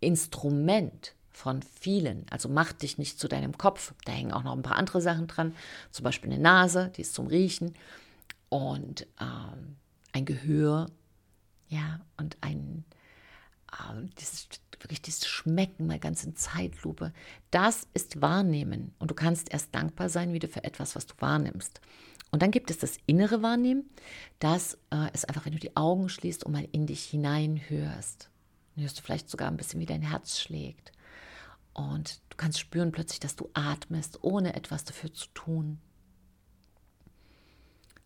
Instrument 0.00 1.14
von 1.30 1.62
vielen. 1.62 2.26
Also 2.30 2.48
mach 2.48 2.72
dich 2.72 2.98
nicht 2.98 3.18
zu 3.18 3.28
deinem 3.28 3.56
Kopf. 3.56 3.94
Da 4.04 4.12
hängen 4.12 4.32
auch 4.32 4.42
noch 4.42 4.52
ein 4.52 4.62
paar 4.62 4.76
andere 4.76 5.00
Sachen 5.00 5.26
dran. 5.26 5.54
Zum 5.90 6.04
Beispiel 6.04 6.30
eine 6.30 6.40
Nase, 6.40 6.92
die 6.96 7.02
ist 7.02 7.14
zum 7.14 7.26
Riechen. 7.26 7.74
Und 8.48 9.06
ähm, 9.20 9.76
ein 10.12 10.24
Gehör. 10.24 10.86
Ja, 11.68 12.00
und 12.16 12.36
ein, 12.42 12.84
äh, 13.72 14.06
dieses 14.18 14.48
wirklich 14.82 15.02
dieses 15.02 15.26
Schmecken 15.26 15.86
mal 15.86 15.98
ganz 15.98 16.24
in 16.24 16.36
Zeitlupe, 16.36 17.12
das 17.50 17.86
ist 17.94 18.20
Wahrnehmen. 18.20 18.94
Und 18.98 19.10
du 19.10 19.14
kannst 19.14 19.52
erst 19.52 19.74
dankbar 19.74 20.08
sein 20.08 20.32
wieder 20.32 20.48
für 20.48 20.64
etwas, 20.64 20.96
was 20.96 21.06
du 21.06 21.14
wahrnimmst. 21.18 21.80
Und 22.30 22.42
dann 22.42 22.50
gibt 22.50 22.70
es 22.70 22.78
das 22.78 22.98
innere 23.06 23.42
Wahrnehmen. 23.42 23.88
Das 24.38 24.78
äh, 24.92 25.12
ist 25.14 25.28
einfach, 25.28 25.46
wenn 25.46 25.52
du 25.52 25.58
die 25.58 25.76
Augen 25.76 26.08
schließt 26.08 26.44
und 26.44 26.52
mal 26.52 26.68
in 26.72 26.86
dich 26.86 27.04
hineinhörst. 27.04 28.30
Dann 28.74 28.82
hörst 28.82 28.98
du 28.98 29.02
vielleicht 29.02 29.30
sogar 29.30 29.48
ein 29.48 29.56
bisschen, 29.56 29.80
wie 29.80 29.86
dein 29.86 30.02
Herz 30.02 30.38
schlägt. 30.38 30.92
Und 31.72 32.20
du 32.30 32.36
kannst 32.36 32.58
spüren 32.58 32.92
plötzlich, 32.92 33.20
dass 33.20 33.36
du 33.36 33.48
atmest, 33.54 34.22
ohne 34.22 34.54
etwas 34.54 34.84
dafür 34.84 35.12
zu 35.12 35.28
tun. 35.34 35.78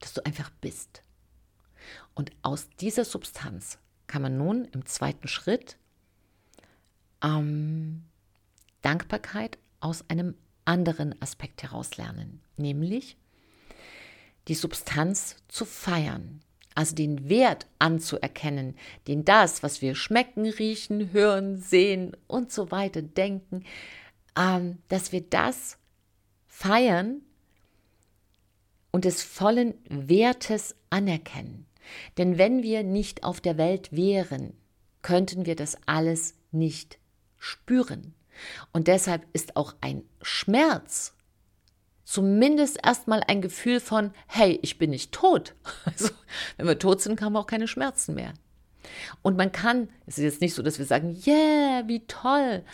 Dass 0.01 0.13
du 0.13 0.25
einfach 0.25 0.51
bist. 0.61 1.03
Und 2.15 2.33
aus 2.43 2.69
dieser 2.81 3.05
Substanz 3.05 3.79
kann 4.07 4.23
man 4.23 4.37
nun 4.37 4.65
im 4.67 4.87
zweiten 4.87 5.29
Schritt 5.29 5.79
ähm, 7.23 8.05
Dankbarkeit 8.83 9.59
aus 9.81 10.05
einem 10.09 10.35
anderen 10.65 11.21
Aspekt 11.21 11.63
heraus 11.63 11.97
lernen, 11.97 12.41
nämlich 12.57 13.17
die 14.49 14.55
Substanz 14.55 15.37
zu 15.49 15.65
feiern, 15.65 16.41
also 16.75 16.95
den 16.95 17.29
Wert 17.29 17.67
anzuerkennen, 17.79 18.77
den 19.07 19.25
das, 19.25 19.63
was 19.63 19.83
wir 19.83 19.95
schmecken, 19.95 20.47
riechen, 20.47 21.13
hören, 21.13 21.61
sehen 21.61 22.17
und 22.27 22.53
so 22.53 22.71
weiter 22.71 23.03
denken, 23.03 23.65
ähm, 24.37 24.79
dass 24.89 25.13
wir 25.13 25.23
das 25.23 25.79
feiern 26.47 27.23
und 28.93 29.05
des 29.05 29.23
vollen 29.23 29.75
Wertes 29.89 30.75
anerkennen. 30.91 31.67
Denn 32.19 32.39
wenn 32.39 32.63
wir 32.63 32.83
nicht 32.83 33.25
auf 33.25 33.41
der 33.41 33.59
Welt 33.59 33.93
wären, 33.93 34.53
könnten 35.03 35.47
wir 35.47 35.57
das 35.57 35.77
alles 35.87 36.35
nicht 36.53 37.00
spüren. 37.41 38.15
Und 38.73 38.87
deshalb 38.87 39.27
ist 39.33 39.57
auch 39.57 39.75
ein 39.81 40.05
Schmerz 40.23 41.15
zumindest 42.11 42.79
erstmal 42.85 43.23
ein 43.29 43.41
Gefühl 43.41 43.79
von, 43.79 44.11
hey, 44.27 44.59
ich 44.63 44.79
bin 44.79 44.91
nicht 44.91 45.13
tot. 45.13 45.55
Also, 45.85 46.11
wenn 46.57 46.67
wir 46.67 46.79
tot 46.79 47.01
sind, 47.01 47.21
haben 47.21 47.35
wir 47.35 47.39
auch 47.41 47.47
keine 47.47 47.69
Schmerzen 47.69 48.15
mehr. 48.15 48.33
Und 49.23 49.37
man 49.37 49.53
kann, 49.53 49.89
es 50.07 50.19
ist 50.19 50.25
jetzt 50.25 50.41
nicht 50.41 50.55
so, 50.55 50.63
dass 50.63 50.79
wir 50.79 50.87
sagen, 50.87 51.23
yeah, 51.27 51.87
wie 51.87 52.07
toll, 52.07 52.65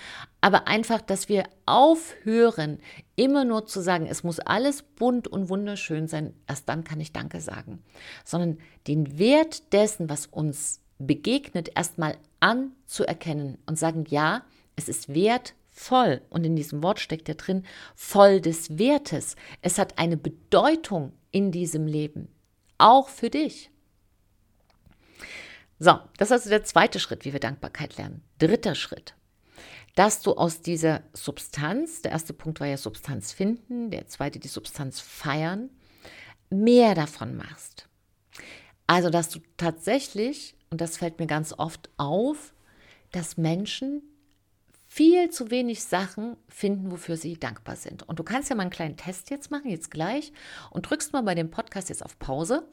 aber 0.41 0.69
einfach, 0.69 1.03
dass 1.03 1.29
wir 1.29 1.45
aufhören, 1.67 2.79
immer 3.17 3.45
nur 3.45 3.67
zu 3.67 3.81
sagen, 3.81 4.07
es 4.07 4.23
muss 4.23 4.41
alles 4.41 4.83
bunt 4.83 5.29
und 5.29 5.51
wunderschön 5.51 6.09
sein, 6.09 6.33
erst 6.47 6.69
dann 6.69 6.85
kann 6.85 7.01
ich 7.01 7.13
Danke 7.13 7.41
sagen, 7.41 7.83
sondern 8.25 8.59
den 8.87 9.19
Wert 9.19 9.73
dessen, 9.73 10.09
was 10.09 10.27
uns 10.27 10.81
begegnet, 10.99 11.71
erstmal 11.75 12.17
anzuerkennen 12.41 13.59
und 13.67 13.79
sagen, 13.79 14.05
ja, 14.09 14.45
es 14.77 14.89
ist 14.89 15.15
wertvoll. 15.15 16.23
Und 16.31 16.45
in 16.45 16.57
diesem 16.57 16.83
Wort 16.83 17.01
steckt 17.01 17.29
ja 17.29 17.35
drin, 17.35 17.65
voll 17.95 18.41
des 18.41 18.79
Wertes. 18.79 19.37
Es 19.63 19.79
hat 19.79 19.99
eine 19.99 20.17
Bedeutung 20.17 21.13
in 21.31 21.53
diesem 21.53 21.87
Leben. 21.87 22.29
Auch 22.79 23.09
für 23.09 23.31
dich. 23.31 23.71
So, 25.79 25.99
das 26.17 26.29
ist 26.29 26.33
also 26.33 26.51
der 26.51 26.65
zweite 26.65 26.99
Schritt, 27.01 27.25
wie 27.25 27.33
wir 27.33 27.41
Dankbarkeit 27.41 27.97
lernen. 27.99 28.23
Dritter 28.39 28.75
Schritt. 28.75 29.15
dass 29.97 30.21
du 30.21 30.35
aus 30.35 30.61
dieser 30.61 31.03
Substanz, 31.15 32.03
der 32.03 32.13
erste 32.13 32.35
Punkt 32.35 32.61
war 32.61 32.67
ja 32.67 32.77
Substanz 32.77 33.33
finden, 33.33 33.91
der 33.91 34.07
zweite 34.07 34.39
die 34.39 34.47
Substanz 34.47 35.01
feiern, 35.01 35.71
mehr 36.51 36.95
davon 36.95 37.35
machst. 37.35 37.89
Also, 38.87 39.11
dass 39.11 39.31
du 39.31 39.41
tatsächlich, 39.57 40.55
und 40.71 40.81
das 40.81 40.97
fällt 40.97 41.19
mir 41.19 41.27
ganz 41.27 41.53
oft 41.53 41.91
auf, 41.97 42.55
dass 43.13 43.37
Menschen 43.37 44.03
viel 44.89 45.31
zu 45.31 45.51
wenig 45.51 45.85
Sachen 45.85 46.37
finden, 46.49 46.91
wofür 46.91 47.17
sie 47.17 47.39
dankbar 47.39 47.77
sind. 47.77 48.03
Und 48.09 48.19
du 48.19 48.25
kannst 48.25 48.51
ja 48.51 48.57
mal 48.57 48.63
einen 48.63 48.71
kleinen 48.71 48.97
Test 48.97 49.31
jetzt 49.31 49.51
machen, 49.51 49.71
jetzt 49.71 49.91
gleich, 49.91 50.33
und 50.71 50.89
drückst 50.89 51.13
mal 51.13 51.23
bei 51.23 51.35
dem 51.35 51.51
Podcast 51.51 51.89
jetzt 51.89 52.05
auf 52.05 52.19
Pause 52.19 52.67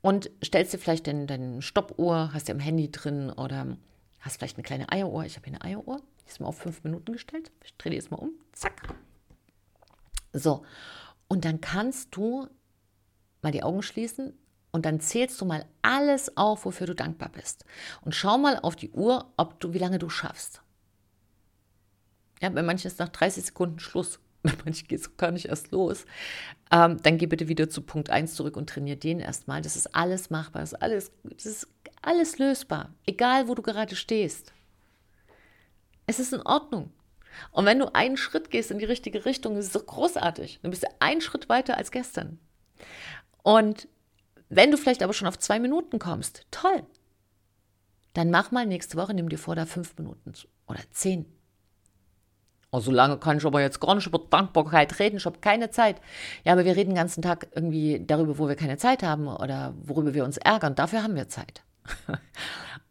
und 0.00 0.30
stellst 0.44 0.72
dir 0.72 0.78
vielleicht 0.78 1.06
deine, 1.06 1.26
deine 1.26 1.62
Stoppuhr, 1.62 2.32
hast 2.32 2.48
du 2.48 2.52
im 2.52 2.60
Handy 2.60 2.90
drin 2.90 3.30
oder 3.30 3.76
hast 4.20 4.38
vielleicht 4.38 4.56
eine 4.56 4.64
kleine 4.64 4.90
Eieruhr. 4.90 5.24
Ich 5.24 5.36
habe 5.36 5.48
hier 5.48 5.54
eine 5.54 5.64
Eieruhr, 5.64 6.02
die 6.24 6.30
ist 6.30 6.40
mal 6.40 6.48
auf 6.48 6.58
fünf 6.58 6.82
Minuten 6.82 7.12
gestellt. 7.12 7.52
Ich 7.64 7.76
drehe 7.76 7.90
die 7.90 7.96
jetzt 7.96 8.10
mal 8.10 8.18
um. 8.18 8.32
Zack. 8.52 8.94
So. 10.32 10.64
Und 11.28 11.44
dann 11.44 11.60
kannst 11.60 12.16
du 12.16 12.48
mal 13.42 13.52
die 13.52 13.62
Augen 13.62 13.82
schließen 13.82 14.34
und 14.72 14.86
dann 14.86 15.00
zählst 15.00 15.40
du 15.40 15.44
mal 15.44 15.66
alles 15.82 16.36
auf, 16.36 16.64
wofür 16.64 16.86
du 16.86 16.94
dankbar 16.94 17.28
bist. 17.28 17.64
Und 18.00 18.14
schau 18.14 18.38
mal 18.38 18.58
auf 18.58 18.74
die 18.74 18.90
Uhr, 18.90 19.30
ob 19.36 19.60
du, 19.60 19.74
wie 19.74 19.78
lange 19.78 19.98
du 19.98 20.08
schaffst. 20.08 20.62
Ja, 22.40 22.48
bei 22.48 22.62
manchen 22.62 22.88
ist 22.88 22.98
nach 22.98 23.10
30 23.10 23.44
Sekunden 23.44 23.78
Schluss. 23.78 24.18
Bei 24.42 24.52
manchen 24.64 24.88
geht 24.88 24.98
es 24.98 25.16
gar 25.16 25.30
nicht 25.30 25.46
erst 25.46 25.70
los. 25.70 26.04
Ähm, 26.72 27.00
dann 27.04 27.16
geh 27.16 27.26
bitte 27.26 27.46
wieder 27.46 27.70
zu 27.70 27.80
Punkt 27.80 28.10
1 28.10 28.34
zurück 28.34 28.56
und 28.56 28.68
trainier 28.68 28.96
den 28.96 29.20
erstmal. 29.20 29.62
Das 29.62 29.76
ist 29.76 29.94
alles 29.94 30.30
machbar, 30.30 30.62
das 30.62 30.72
ist 30.72 30.82
alles, 30.82 31.12
das 31.22 31.46
ist 31.46 31.68
alles 32.02 32.38
lösbar, 32.38 32.92
egal 33.06 33.46
wo 33.46 33.54
du 33.54 33.62
gerade 33.62 33.94
stehst. 33.94 34.52
Es 36.08 36.18
ist 36.18 36.32
in 36.32 36.42
Ordnung. 36.42 36.90
Und 37.52 37.66
wenn 37.66 37.78
du 37.78 37.94
einen 37.94 38.16
Schritt 38.16 38.50
gehst 38.50 38.72
in 38.72 38.80
die 38.80 38.84
richtige 38.84 39.24
Richtung, 39.24 39.56
ist 39.56 39.76
es 39.76 39.86
großartig. 39.86 40.58
Dann 40.62 40.72
bist 40.72 40.82
du 40.82 40.88
einen 40.98 41.20
Schritt 41.20 41.48
weiter 41.48 41.76
als 41.76 41.92
gestern. 41.92 42.40
Und 43.44 43.86
wenn 44.54 44.70
du 44.70 44.76
vielleicht 44.76 45.02
aber 45.02 45.12
schon 45.12 45.28
auf 45.28 45.38
zwei 45.38 45.58
Minuten 45.58 45.98
kommst, 45.98 46.46
toll. 46.50 46.84
Dann 48.14 48.30
mach 48.30 48.50
mal 48.50 48.66
nächste 48.66 48.96
Woche, 48.96 49.14
nimm 49.14 49.28
dir 49.28 49.38
vor, 49.38 49.56
da 49.56 49.66
fünf 49.66 49.96
Minuten 49.96 50.34
oder 50.66 50.80
zehn 50.90 51.26
Oh, 52.74 52.80
so 52.80 52.90
lange 52.90 53.18
kann 53.18 53.36
ich 53.36 53.44
aber 53.44 53.60
jetzt 53.60 53.80
gar 53.80 53.94
nicht 53.94 54.06
über 54.06 54.18
Dankbarkeit 54.18 54.98
reden, 54.98 55.18
ich 55.18 55.26
habe 55.26 55.40
keine 55.40 55.68
Zeit. 55.68 56.00
Ja, 56.42 56.54
aber 56.54 56.64
wir 56.64 56.74
reden 56.74 56.90
den 56.90 56.96
ganzen 56.96 57.20
Tag 57.20 57.48
irgendwie 57.54 58.02
darüber, 58.02 58.38
wo 58.38 58.48
wir 58.48 58.56
keine 58.56 58.78
Zeit 58.78 59.02
haben 59.02 59.28
oder 59.28 59.74
worüber 59.76 60.14
wir 60.14 60.24
uns 60.24 60.38
ärgern. 60.38 60.74
Dafür 60.74 61.02
haben 61.02 61.14
wir 61.14 61.28
Zeit. 61.28 61.62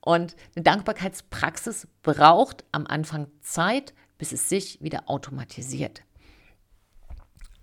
Und 0.01 0.35
eine 0.55 0.63
Dankbarkeitspraxis 0.63 1.87
braucht 2.03 2.63
am 2.71 2.85
Anfang 2.85 3.25
Zeit, 3.41 3.95
bis 4.19 4.31
es 4.31 4.49
sich 4.49 4.79
wieder 4.83 5.09
automatisiert. 5.09 6.03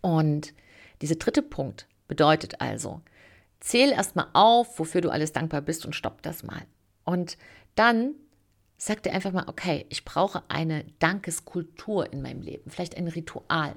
Und 0.00 0.54
dieser 1.02 1.16
dritte 1.16 1.42
Punkt 1.42 1.86
bedeutet 2.08 2.60
also, 2.60 3.00
zähl 3.60 3.90
erstmal 3.90 4.28
auf, 4.32 4.78
wofür 4.78 5.00
du 5.00 5.10
alles 5.10 5.32
dankbar 5.32 5.60
bist 5.60 5.84
und 5.86 5.94
stopp 5.94 6.22
das 6.22 6.42
mal. 6.42 6.62
Und 7.04 7.38
dann 7.74 8.14
Sag 8.80 9.02
dir 9.02 9.12
einfach 9.12 9.32
mal, 9.32 9.48
okay, 9.48 9.86
ich 9.88 10.04
brauche 10.04 10.44
eine 10.46 10.84
Dankeskultur 11.00 12.12
in 12.12 12.22
meinem 12.22 12.42
Leben, 12.42 12.70
vielleicht 12.70 12.96
ein 12.96 13.08
Ritual. 13.08 13.74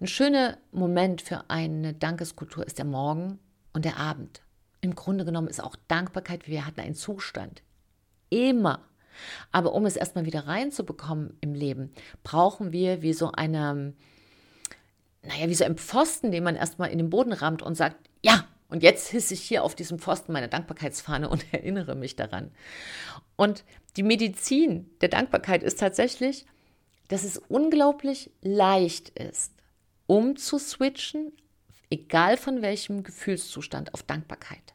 Ein 0.00 0.06
schöner 0.06 0.58
Moment 0.70 1.22
für 1.22 1.48
eine 1.48 1.94
Dankeskultur 1.94 2.66
ist 2.66 2.76
der 2.76 2.84
Morgen 2.84 3.38
und 3.72 3.86
der 3.86 3.96
Abend. 3.96 4.42
Im 4.82 4.94
Grunde 4.94 5.24
genommen 5.24 5.48
ist 5.48 5.64
auch 5.64 5.76
Dankbarkeit, 5.88 6.46
wir 6.46 6.66
hatten 6.66 6.80
einen 6.80 6.94
Zustand. 6.94 7.62
Immer. 8.28 8.84
Aber 9.50 9.72
um 9.72 9.86
es 9.86 9.96
erstmal 9.96 10.26
wieder 10.26 10.46
reinzubekommen 10.46 11.38
im 11.40 11.54
Leben, 11.54 11.94
brauchen 12.22 12.70
wir 12.70 13.00
wie 13.00 13.14
so 13.14 13.32
eine, 13.32 13.94
naja, 15.22 15.48
wie 15.48 15.54
so 15.54 15.64
ein 15.64 15.78
Pfosten, 15.78 16.32
den 16.32 16.44
man 16.44 16.56
erstmal 16.56 16.90
in 16.90 16.98
den 16.98 17.08
Boden 17.08 17.32
rammt 17.32 17.62
und 17.62 17.76
sagt, 17.76 17.96
ja, 18.22 18.46
und 18.74 18.82
jetzt 18.82 19.06
hisse 19.06 19.34
ich 19.34 19.42
hier 19.42 19.62
auf 19.62 19.76
diesem 19.76 20.00
Pfosten 20.00 20.32
meine 20.32 20.48
Dankbarkeitsfahne 20.48 21.28
und 21.28 21.44
erinnere 21.52 21.94
mich 21.94 22.16
daran. 22.16 22.50
Und 23.36 23.62
die 23.96 24.02
Medizin 24.02 24.90
der 25.00 25.10
Dankbarkeit 25.10 25.62
ist 25.62 25.78
tatsächlich, 25.78 26.44
dass 27.06 27.22
es 27.22 27.38
unglaublich 27.38 28.32
leicht 28.42 29.10
ist, 29.10 29.52
umzuswitchen, 30.08 31.30
egal 31.88 32.36
von 32.36 32.62
welchem 32.62 33.04
Gefühlszustand, 33.04 33.94
auf 33.94 34.02
Dankbarkeit. 34.02 34.74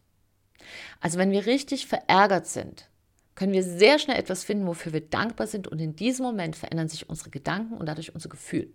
Also 1.01 1.17
wenn 1.17 1.31
wir 1.31 1.45
richtig 1.45 1.85
verärgert 1.85 2.47
sind, 2.47 2.89
können 3.35 3.51
wir 3.51 3.63
sehr 3.63 3.99
schnell 3.99 4.17
etwas 4.17 4.45
finden, 4.45 4.65
wofür 4.65 4.93
wir 4.93 5.01
dankbar 5.01 5.47
sind 5.47 5.67
und 5.67 5.79
in 5.79 5.97
diesem 5.97 6.25
Moment 6.25 6.55
verändern 6.55 6.87
sich 6.87 7.09
unsere 7.09 7.31
Gedanken 7.31 7.75
und 7.75 7.85
dadurch 7.85 8.15
unser 8.15 8.29
Gefühl. 8.29 8.71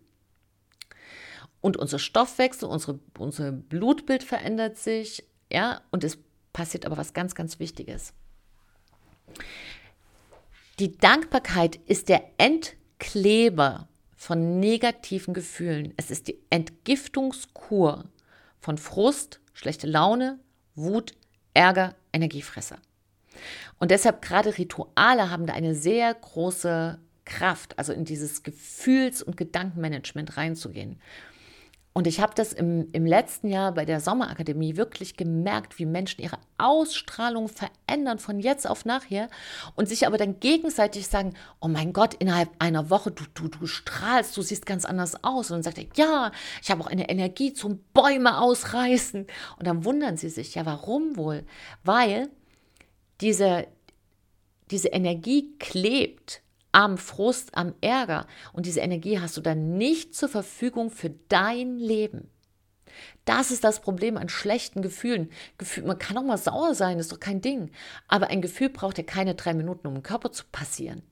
Und 1.64 1.78
unser 1.78 1.99
Stoffwechsel, 1.99 2.68
unsere, 2.68 2.99
unser 3.16 3.50
Blutbild 3.50 4.23
verändert 4.23 4.76
sich, 4.76 5.25
ja, 5.50 5.80
und 5.90 6.04
es 6.04 6.18
passiert 6.52 6.85
aber 6.85 6.99
was 6.99 7.14
ganz, 7.14 7.35
ganz 7.35 7.59
Wichtiges. 7.59 8.12
Die 10.78 10.99
Dankbarkeit 10.99 11.76
ist 11.87 12.11
der 12.11 12.23
Entkleber 12.37 13.88
von 14.14 14.61
negativen 14.61 15.33
Gefühlen. 15.33 15.94
Es 15.97 16.11
ist 16.11 16.28
die 16.28 16.38
Entgiftungskur 16.50 18.11
von 18.61 18.76
Frust, 18.76 19.40
schlechte 19.54 19.87
Laune, 19.87 20.40
Wut, 20.75 21.14
Ärger, 21.54 21.94
Energiefresser. 22.12 22.76
Und 23.78 23.90
deshalb 23.90 24.21
gerade 24.21 24.59
Rituale 24.59 25.30
haben 25.30 25.47
da 25.47 25.54
eine 25.54 25.75
sehr 25.75 26.12
große 26.12 26.99
Kraft, 27.25 27.78
also 27.78 27.94
in 27.94 28.04
dieses 28.04 28.42
Gefühls- 28.42 29.23
und 29.23 29.38
Gedankenmanagement 29.38 30.37
reinzugehen. 30.37 31.00
Und 31.97 32.09
ich 32.09 32.21
habe 32.21 32.35
das 32.35 32.53
im, 32.53 32.89
im 32.91 33.07
letzten 33.07 33.47
Jahr 33.47 33.71
bei 33.71 33.85
der 33.85 34.01
Sommerakademie 34.01 34.77
wirklich 34.77 35.17
gemerkt, 35.17 35.79
wie 35.79 35.87
Menschen 35.87 36.23
ihre 36.23 36.39
Ausstrahlung 36.59 37.49
verändern 37.49 38.19
von 38.19 38.41
jetzt 38.41 38.69
auf 38.69 38.85
nachher 38.85 39.29
und 39.77 39.89
sich 39.89 40.05
aber 40.05 40.19
dann 40.19 40.41
gegenseitig 40.41 41.07
sagen, 41.07 41.35
oh 41.61 41.69
mein 41.69 41.93
Gott, 41.93 42.15
innerhalb 42.15 42.51
einer 42.59 42.91
Woche, 42.91 43.13
du, 43.13 43.23
du, 43.35 43.47
du 43.47 43.69
strahlst, 43.69 44.37
du 44.37 44.43
siehst 44.43 44.67
ganz 44.67 44.85
anders 44.85 45.23
aus. 45.23 45.53
Und 45.53 45.59
dann 45.59 45.63
sagt 45.63 45.79
er, 45.79 45.87
ja, 45.95 46.33
ich 46.61 46.73
habe 46.73 46.83
auch 46.83 46.89
eine 46.89 47.09
Energie 47.09 47.53
zum 47.53 47.79
Bäume 47.95 48.41
ausreißen. 48.41 49.29
Und 49.57 49.67
dann 49.67 49.85
wundern 49.85 50.17
sie 50.17 50.31
sich, 50.31 50.57
ja, 50.57 50.67
warum 50.67 51.17
wohl? 51.17 51.45
Weil 51.85 52.29
diese, 53.21 53.69
diese 54.69 54.89
Energie 54.89 55.57
klebt 55.61 56.43
am 56.75 56.99
Frust, 56.99 57.57
am 57.57 57.75
Ärger. 57.81 58.26
Und 58.52 58.66
diese 58.66 58.81
Energie 58.81 59.21
hast 59.21 59.37
du 59.37 59.40
dann 59.40 59.78
nicht 59.78 60.14
zur 60.14 60.28
Verfügung 60.28 60.90
für 60.90 61.11
dein 61.28 61.78
Leben. 61.78 62.31
Das 63.25 63.50
ist 63.50 63.64
das 63.64 63.81
Problem 63.81 64.16
an 64.16 64.28
schlechten 64.28 64.83
Gefühlen. 64.83 65.31
Gefühl, 65.57 65.85
man 65.85 65.99
kann 65.99 66.19
auch 66.19 66.25
mal 66.25 66.37
sauer 66.37 66.75
sein, 66.75 66.99
ist 66.99 67.12
doch 67.12 67.21
kein 67.21 67.40
Ding. 67.40 67.71
Aber 68.09 68.28
ein 68.28 68.43
Gefühl 68.43 68.69
braucht 68.69 68.99
ja 68.99 69.04
keine 69.04 69.35
drei 69.35 69.54
Minuten, 69.54 69.87
um 69.87 69.97
im 69.97 70.02
Körper 70.02 70.33
zu 70.33 70.45
passieren. 70.50 71.02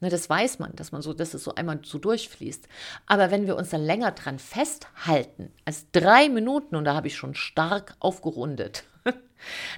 Ne, 0.00 0.08
das 0.08 0.30
weiß 0.30 0.58
man, 0.60 0.74
dass 0.76 0.92
man 0.92 1.02
so, 1.02 1.12
dass 1.12 1.34
es 1.34 1.44
so 1.44 1.54
einmal 1.54 1.80
so 1.82 1.98
durchfließt. 1.98 2.68
Aber 3.06 3.30
wenn 3.30 3.46
wir 3.46 3.56
uns 3.56 3.70
dann 3.70 3.82
länger 3.82 4.12
dran 4.12 4.38
festhalten, 4.38 5.52
als 5.64 5.90
drei 5.90 6.28
Minuten, 6.28 6.76
und 6.76 6.84
da 6.84 6.94
habe 6.94 7.08
ich 7.08 7.16
schon 7.16 7.34
stark 7.34 7.96
aufgerundet, 7.98 8.84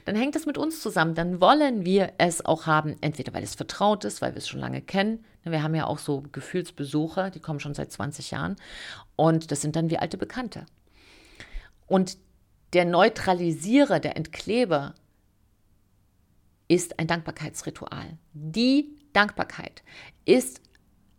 dann 0.04 0.16
hängt 0.16 0.36
es 0.36 0.46
mit 0.46 0.58
uns 0.58 0.80
zusammen. 0.80 1.14
Dann 1.14 1.40
wollen 1.40 1.84
wir 1.84 2.12
es 2.18 2.44
auch 2.44 2.66
haben, 2.66 2.96
entweder 3.00 3.32
weil 3.34 3.42
es 3.42 3.54
vertraut 3.54 4.04
ist, 4.04 4.22
weil 4.22 4.32
wir 4.32 4.38
es 4.38 4.48
schon 4.48 4.60
lange 4.60 4.82
kennen. 4.82 5.24
Wir 5.44 5.62
haben 5.62 5.74
ja 5.74 5.86
auch 5.86 5.98
so 5.98 6.24
Gefühlsbesucher, 6.32 7.30
die 7.30 7.40
kommen 7.40 7.60
schon 7.60 7.74
seit 7.74 7.92
20 7.92 8.32
Jahren. 8.32 8.56
Und 9.14 9.50
das 9.50 9.62
sind 9.62 9.76
dann 9.76 9.90
wie 9.90 9.98
alte 9.98 10.18
Bekannte. 10.18 10.66
Und 11.86 12.18
der 12.72 12.84
Neutralisierer, 12.84 14.00
der 14.00 14.16
Entkleber 14.16 14.94
ist 16.68 16.98
ein 16.98 17.06
Dankbarkeitsritual. 17.06 18.18
Die 18.32 18.96
Dankbarkeit 19.12 19.82
ist 20.24 20.60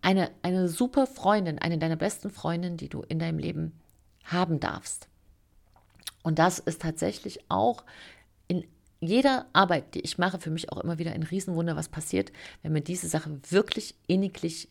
eine, 0.02 0.30
eine 0.42 0.68
super 0.68 1.08
Freundin, 1.08 1.60
eine 1.60 1.78
deiner 1.78 1.96
besten 1.96 2.30
Freundinnen, 2.30 2.78
die 2.78 2.90
du 2.90 3.02
in 3.02 3.20
deinem 3.20 3.40
Leben 3.40 3.80
haben 4.24 4.60
darfst. 4.60 5.08
Und 6.24 6.40
das 6.40 6.60
ist 6.60 6.82
tatsächlich 6.82 7.50
auch 7.50 7.84
in 8.48 8.66
jeder 9.00 9.48
Arbeit, 9.54 9.94
die 9.94 10.02
ich 10.02 10.18
mache, 10.18 10.40
für 10.40 10.50
mich 10.50 10.72
auch 10.72 10.78
immer 10.78 10.98
wieder 10.98 11.12
ein 11.12 11.24
Riesenwunder, 11.24 11.76
was 11.76 11.90
passiert, 11.90 12.32
wenn 12.64 12.74
mir 12.74 12.82
diese 12.82 13.08
Sache 13.08 13.40
wirklich 13.50 13.96
inniglich, 14.08 14.70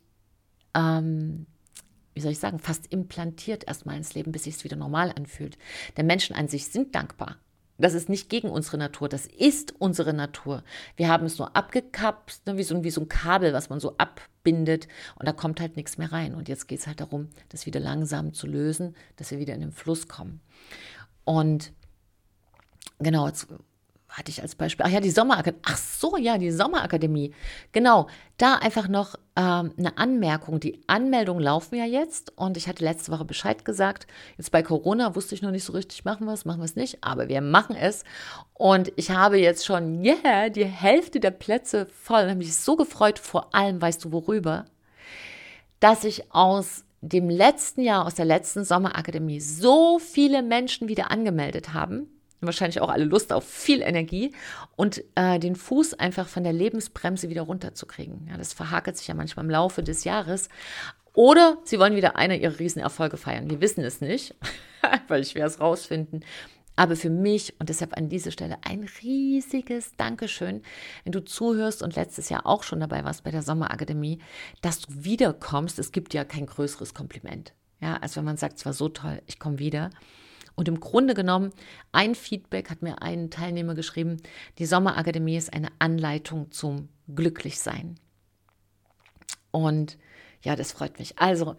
ähm, 0.75 1.47
wie 2.15 2.21
soll 2.21 2.33
ich 2.33 2.39
sagen, 2.39 2.59
fast 2.59 2.93
implantiert 2.93 3.69
erstmal 3.69 3.97
ins 3.97 4.15
Leben, 4.15 4.33
bis 4.33 4.45
sich 4.45 4.57
es 4.57 4.65
wieder 4.65 4.77
normal 4.77 5.13
anfühlt. 5.17 5.59
Denn 5.97 6.07
Menschen 6.07 6.35
an 6.35 6.49
sich 6.49 6.69
sind 6.69 6.95
dankbar. 6.95 7.37
Das 7.79 7.93
ist 7.93 8.09
nicht 8.09 8.31
gegen 8.31 8.49
unsere 8.49 8.79
Natur, 8.79 9.09
das 9.09 9.27
ist 9.27 9.75
unsere 9.79 10.15
Natur. 10.15 10.65
Wir 10.97 11.09
haben 11.09 11.27
es 11.27 11.39
nur 11.39 11.55
abgekappt, 11.55 12.47
ne, 12.47 12.57
wie, 12.57 12.63
so, 12.63 12.83
wie 12.85 12.91
so 12.91 13.03
ein 13.03 13.09
Kabel, 13.09 13.53
was 13.53 13.69
man 13.69 13.81
so 13.81 13.99
abbindet 13.99 14.89
und 15.17 15.29
da 15.29 15.33
kommt 15.33 15.61
halt 15.61 15.77
nichts 15.77 15.99
mehr 15.99 16.11
rein. 16.11 16.35
Und 16.35 16.49
jetzt 16.49 16.69
geht 16.69 16.79
es 16.79 16.87
halt 16.87 17.01
darum, 17.01 17.29
das 17.51 17.67
wieder 17.67 17.81
langsam 17.81 18.33
zu 18.33 18.47
lösen, 18.47 18.97
dass 19.17 19.31
wir 19.31 19.39
wieder 19.39 19.55
in 19.55 19.61
den 19.61 19.73
Fluss 19.73 20.09
kommen. 20.09 20.41
Und 21.25 21.73
genau, 22.99 23.27
jetzt 23.27 23.49
hatte 24.17 24.31
ich 24.31 24.41
als 24.41 24.55
Beispiel, 24.55 24.87
ach 24.87 24.91
ja, 24.91 25.01
die 25.01 25.11
Sommerakademie, 25.11 25.63
ach 25.67 25.77
so, 25.77 26.17
ja, 26.17 26.39
die 26.39 26.51
Sommerakademie. 26.51 27.35
Genau, 27.73 28.07
da 28.39 28.55
einfach 28.55 28.89
noch 28.89 29.17
ähm, 29.37 29.73
eine 29.77 29.99
Anmerkung. 29.99 30.59
Die 30.59 30.81
Anmeldungen 30.87 31.43
laufen 31.43 31.77
ja 31.77 31.85
jetzt 31.85 32.33
und 32.37 32.57
ich 32.57 32.67
hatte 32.67 32.83
letzte 32.83 33.13
Woche 33.13 33.27
Bescheid 33.27 33.67
gesagt. 33.67 34.07
Jetzt 34.39 34.53
bei 34.53 34.63
Corona 34.63 35.15
wusste 35.15 35.35
ich 35.35 35.43
noch 35.43 35.51
nicht 35.51 35.65
so 35.65 35.75
richtig, 35.75 36.05
machen 36.05 36.27
wir 36.27 36.33
es, 36.33 36.47
machen 36.47 36.61
wir 36.61 36.65
es 36.65 36.77
nicht, 36.77 37.05
aber 37.05 37.29
wir 37.29 37.43
machen 37.43 37.77
es. 37.77 38.05
Und 38.55 38.91
ich 38.97 39.11
habe 39.11 39.39
jetzt 39.39 39.67
schon, 39.67 40.03
yeah, 40.03 40.49
die 40.49 40.65
Hälfte 40.65 41.21
der 41.21 41.33
Plätze 41.33 41.87
voll. 41.87 42.23
Und 42.23 42.31
habe 42.31 42.39
mich 42.39 42.57
so 42.57 42.77
gefreut, 42.77 43.19
vor 43.19 43.55
allem, 43.55 43.83
weißt 43.83 44.03
du 44.05 44.13
worüber, 44.13 44.65
dass 45.79 46.05
ich 46.05 46.33
aus 46.33 46.85
dem 47.03 47.29
letzten 47.29 47.83
Jahr, 47.83 48.07
aus 48.07 48.15
der 48.15 48.25
letzten 48.25 48.65
Sommerakademie, 48.65 49.41
so 49.41 49.99
viele 49.99 50.43
Menschen 50.43 50.89
wieder 50.89 51.11
angemeldet 51.11 51.75
haben 51.75 52.09
wahrscheinlich 52.41 52.81
auch 52.81 52.89
alle 52.89 53.05
Lust 53.05 53.33
auf 53.33 53.45
viel 53.45 53.83
Energie 53.83 54.33
und 54.77 55.03
äh, 55.15 55.39
den 55.39 55.57
Fuß 55.57 55.95
einfach 55.95 56.29
von 56.29 56.45
der 56.45 56.53
Lebensbremse 56.53 57.29
wieder 57.29 57.43
runterzukriegen. 57.43 58.27
Ja, 58.29 58.37
das 58.37 58.53
verhakelt 58.53 58.97
sich 58.97 59.09
ja 59.09 59.15
manchmal 59.15 59.45
im 59.45 59.51
Laufe 59.51 59.83
des 59.83 60.05
Jahres. 60.05 60.49
Oder 61.13 61.57
sie 61.65 61.79
wollen 61.79 61.97
wieder 61.97 62.17
einer 62.17 62.37
ihrer 62.37 62.59
Riesenerfolge 62.59 63.17
feiern. 63.17 63.49
Wir 63.49 63.61
wissen 63.61 63.83
es 63.83 64.01
nicht, 64.01 64.35
weil 65.09 65.23
ich 65.23 65.35
werde 65.35 65.49
es 65.49 65.61
rausfinden. 65.61 66.25
Aber 66.77 66.95
für 66.95 67.09
mich 67.09 67.59
und 67.59 67.71
deshalb 67.71 67.97
an 67.97 68.11
dieser 68.11 68.31
Stelle 68.31 68.59
ein 68.63 68.87
riesiges 69.03 69.97
Dankeschön, 69.97 70.63
wenn 71.05 71.13
du 71.13 71.25
zuhörst 71.25 71.83
und 71.83 71.97
letztes 71.97 72.29
Jahr 72.29 72.45
auch 72.45 72.63
schon 72.63 72.81
dabei 72.81 73.03
warst 73.03 73.25
bei 73.25 73.31
der 73.31 73.41
Sommerakademie, 73.43 74.21
dass 74.61 74.81
du 74.81 74.89
wiederkommst. 74.91 75.79
Es 75.79 75.91
gibt 75.91 76.13
ja 76.13 76.25
kein 76.25 76.45
größeres 76.45 76.93
Kompliment. 76.93 77.55
Ja, 77.81 77.97
als 77.97 78.17
wenn 78.17 78.25
man 78.25 78.37
sagt, 78.37 78.59
es 78.59 78.67
war 78.67 78.75
so 78.75 78.91
toll, 78.91 79.23
ich 79.27 79.39
komme 79.39 79.59
wieder. 79.59 79.91
Und 80.57 80.69
im 80.69 80.81
Grunde 80.81 81.15
genommen, 81.15 81.53
ein 81.93 82.15
Feedback 82.15 82.71
hat 82.71 82.83
mir 82.83 83.03
ein 83.03 83.31
Teilnehmer 83.31 83.75
geschrieben, 83.75 84.17
die 84.59 84.67
Sommerakademie 84.67 85.37
ist 85.37 85.53
eine 85.53 85.69
Anleitung 85.79 86.51
zum 86.51 86.89
Glücklichsein. 87.15 88.01
Und 89.51 89.99
ja, 90.43 90.57
das 90.57 90.73
freut 90.73 90.99
mich. 90.99 91.19
Also, 91.19 91.57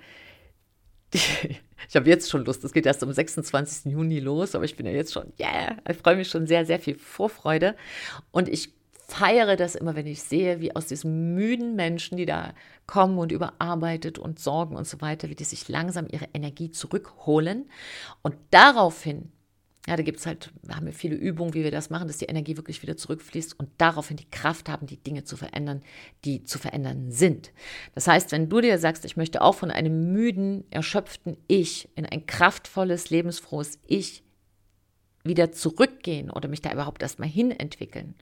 ich 1.13 1.96
habe 1.96 2.10
jetzt 2.10 2.30
schon 2.30 2.44
Lust. 2.44 2.63
Es 2.63 2.74
geht 2.74 2.86
erst 2.86 3.04
am 3.04 3.13
26. 3.13 3.92
Juni 3.92 4.20
los, 4.20 4.56
aber 4.56 4.66
ich 4.66 4.75
bin 4.75 4.86
ja 4.86 4.92
jetzt 4.92 5.13
schon, 5.13 5.32
yeah, 5.39 5.77
ich 5.89 5.98
freue 5.98 6.16
mich 6.16 6.30
schon 6.30 6.48
sehr, 6.48 6.66
sehr 6.66 6.80
viel 6.80 6.98
Vorfreude. 6.98 7.75
Und 8.32 8.50
ich 8.50 8.74
feiere 9.08 9.56
das 9.56 9.76
immer, 9.76 9.96
wenn 9.96 10.06
ich 10.06 10.22
sehe, 10.22 10.60
wie 10.60 10.76
aus 10.76 10.88
diesen 10.88 11.34
müden 11.34 11.76
Menschen, 11.76 12.18
die 12.18 12.26
da 12.26 12.54
kommen 12.88 13.18
und 13.18 13.32
überarbeitet 13.32 14.20
und 14.20 14.40
sorgen 14.40 14.76
und 14.76 14.86
so 14.86 15.00
weiter, 15.00 15.30
wie 15.30 15.36
die 15.36 15.46
sich 15.46 15.70
langsam 15.70 16.08
ihre 16.10 16.28
Energie 16.34 16.72
zurückholen. 16.72 17.70
Und 18.22 18.36
daraufhin, 18.52 19.32
ja, 19.88 19.96
da 19.96 20.04
gibt 20.04 20.20
es 20.20 20.26
halt, 20.26 20.52
haben 20.70 20.86
wir 20.86 20.94
viele 20.94 21.16
Übungen, 21.16 21.54
wie 21.54 21.64
wir 21.64 21.72
das 21.72 21.90
machen, 21.90 22.08
dass 22.08 22.18
die 22.18 22.26
Energie 22.26 22.58
wirklich 22.58 22.82
wieder 22.82 22.98
zurückfließt 22.98 23.58
und 23.58 23.70
daraufhin 23.78 24.18
die 24.18 24.30
Kraft 24.30 24.68
haben, 24.68 24.88
die 24.88 25.02
Dinge 25.02 25.24
zu 25.24 25.38
verändern, 25.38 25.84
die 26.26 26.44
zu 26.44 26.60
verändern 26.60 27.10
sind. 27.10 27.54
Das 27.96 28.08
heißt, 28.08 28.34
wenn 28.34 28.50
du 28.50 28.60
dir 28.60 28.78
sagst, 28.78 29.06
ich 29.06 29.16
möchte 29.16 29.42
auch 29.42 29.56
von 29.56 29.72
einem 29.72 30.12
müden, 30.12 30.66
erschöpften 30.70 31.38
Ich 31.48 31.88
in 31.96 32.06
ein 32.06 32.26
kraftvolles, 32.26 33.10
lebensfrohes 33.10 33.80
Ich 33.88 34.24
wieder 35.24 35.54
zurückgehen 35.54 36.30
oder 36.30 36.50
mich 36.50 36.62
da 36.62 36.74
überhaupt 36.74 37.02
erstmal 37.02 37.30
hin 37.30 37.52
entwickeln, 37.52 38.16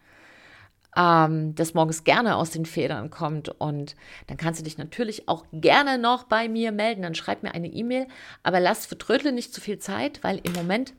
ähm, 0.95 1.55
das 1.55 1.73
morgens 1.73 2.03
gerne 2.03 2.35
aus 2.35 2.51
den 2.51 2.65
Federn 2.65 3.09
kommt. 3.09 3.49
Und 3.49 3.95
dann 4.27 4.37
kannst 4.37 4.59
du 4.59 4.63
dich 4.63 4.77
natürlich 4.77 5.27
auch 5.27 5.45
gerne 5.51 5.97
noch 5.97 6.23
bei 6.23 6.47
mir 6.47 6.71
melden. 6.71 7.01
Dann 7.01 7.15
schreib 7.15 7.43
mir 7.43 7.53
eine 7.53 7.67
E-Mail, 7.67 8.07
aber 8.43 8.59
lass 8.59 8.85
für 8.85 8.97
Trödle 8.97 9.31
nicht 9.31 9.53
zu 9.53 9.61
viel 9.61 9.79
Zeit, 9.79 10.23
weil 10.23 10.39
im 10.43 10.53
Moment 10.53 10.93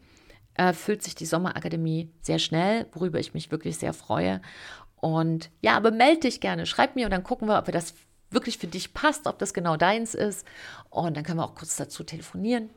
äh, 0.54 0.72
füllt 0.72 1.02
sich 1.02 1.14
die 1.14 1.26
Sommerakademie 1.26 2.10
sehr 2.20 2.38
schnell, 2.38 2.87
worüber 2.92 3.18
ich 3.18 3.35
mich 3.35 3.50
wirklich 3.50 3.78
sehr 3.78 3.92
freue. 3.92 4.40
Und 4.96 5.50
ja, 5.61 5.76
aber 5.76 5.90
melde 5.90 6.20
dich 6.20 6.40
gerne, 6.40 6.66
schreib 6.66 6.96
mir 6.96 7.06
und 7.06 7.12
dann 7.12 7.22
gucken 7.22 7.48
wir, 7.48 7.59
ob 7.59 7.66
wir 7.66 7.72
das 7.72 7.94
wirklich 8.30 8.59
für 8.59 8.66
dich 8.66 8.92
passt, 8.92 9.26
ob 9.26 9.38
das 9.38 9.54
genau 9.54 9.76
deins 9.76 10.14
ist. 10.14 10.46
Und 10.90 11.16
dann 11.16 11.24
können 11.24 11.38
wir 11.38 11.44
auch 11.44 11.54
kurz 11.54 11.76
dazu 11.76 12.02
telefonieren. 12.04 12.70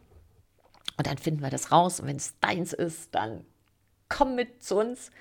Und 0.97 1.07
dann 1.07 1.17
finden 1.17 1.41
wir 1.41 1.49
das 1.49 1.71
raus. 1.71 1.99
Und 1.99 2.07
wenn 2.07 2.17
es 2.17 2.37
deins 2.39 2.73
ist, 2.73 3.15
dann 3.15 3.45
komm 4.09 4.35
mit 4.35 4.63
zu 4.63 4.77
uns 4.77 5.11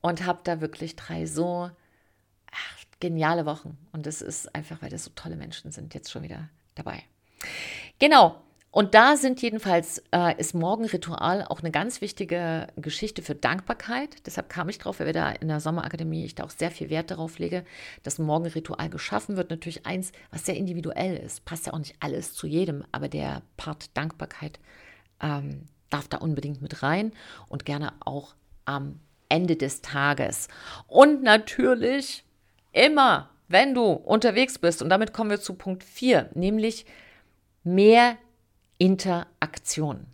und 0.00 0.24
habe 0.26 0.40
da 0.44 0.60
wirklich 0.60 0.96
drei 0.96 1.26
so 1.26 1.70
ach, 2.50 2.84
geniale 3.00 3.46
Wochen. 3.46 3.78
Und 3.92 4.06
das 4.06 4.22
ist 4.22 4.54
einfach, 4.54 4.82
weil 4.82 4.90
das 4.90 5.04
so 5.04 5.10
tolle 5.14 5.36
Menschen 5.36 5.72
sind, 5.72 5.94
jetzt 5.94 6.10
schon 6.10 6.22
wieder 6.22 6.48
dabei. 6.74 7.02
Genau. 7.98 8.42
Und 8.70 8.94
da 8.94 9.16
sind 9.16 9.40
jedenfalls, 9.40 10.02
äh, 10.12 10.38
ist 10.38 10.54
Morgenritual 10.54 11.44
auch 11.48 11.60
eine 11.60 11.70
ganz 11.70 12.02
wichtige 12.02 12.66
Geschichte 12.76 13.22
für 13.22 13.34
Dankbarkeit. 13.34 14.26
Deshalb 14.26 14.50
kam 14.50 14.68
ich 14.68 14.78
drauf, 14.78 15.00
weil 15.00 15.06
wir 15.06 15.14
da 15.14 15.30
in 15.30 15.48
der 15.48 15.60
Sommerakademie, 15.60 16.26
ich 16.26 16.34
da 16.34 16.44
auch 16.44 16.50
sehr 16.50 16.70
viel 16.70 16.90
Wert 16.90 17.10
darauf 17.10 17.38
lege, 17.38 17.64
dass 18.02 18.18
Morgenritual 18.18 18.90
geschaffen 18.90 19.36
wird. 19.36 19.48
Natürlich 19.50 19.86
eins, 19.86 20.12
was 20.30 20.44
sehr 20.44 20.56
individuell 20.56 21.16
ist. 21.16 21.46
Passt 21.46 21.66
ja 21.66 21.72
auch 21.72 21.78
nicht 21.78 21.96
alles 22.00 22.34
zu 22.34 22.46
jedem, 22.46 22.84
aber 22.92 23.08
der 23.08 23.42
Part 23.56 23.96
Dankbarkeit 23.96 24.60
ähm, 25.22 25.64
darf 25.88 26.06
da 26.06 26.18
unbedingt 26.18 26.60
mit 26.60 26.82
rein 26.82 27.12
und 27.48 27.64
gerne 27.64 27.94
auch 28.00 28.34
am 28.66 29.00
Ende 29.28 29.56
des 29.56 29.82
Tages. 29.82 30.48
Und 30.86 31.22
natürlich 31.22 32.24
immer, 32.72 33.30
wenn 33.48 33.74
du 33.74 33.84
unterwegs 33.92 34.58
bist, 34.58 34.82
und 34.82 34.88
damit 34.88 35.12
kommen 35.12 35.30
wir 35.30 35.40
zu 35.40 35.54
Punkt 35.54 35.84
4, 35.84 36.30
nämlich 36.34 36.86
mehr 37.64 38.16
Interaktion. 38.78 40.06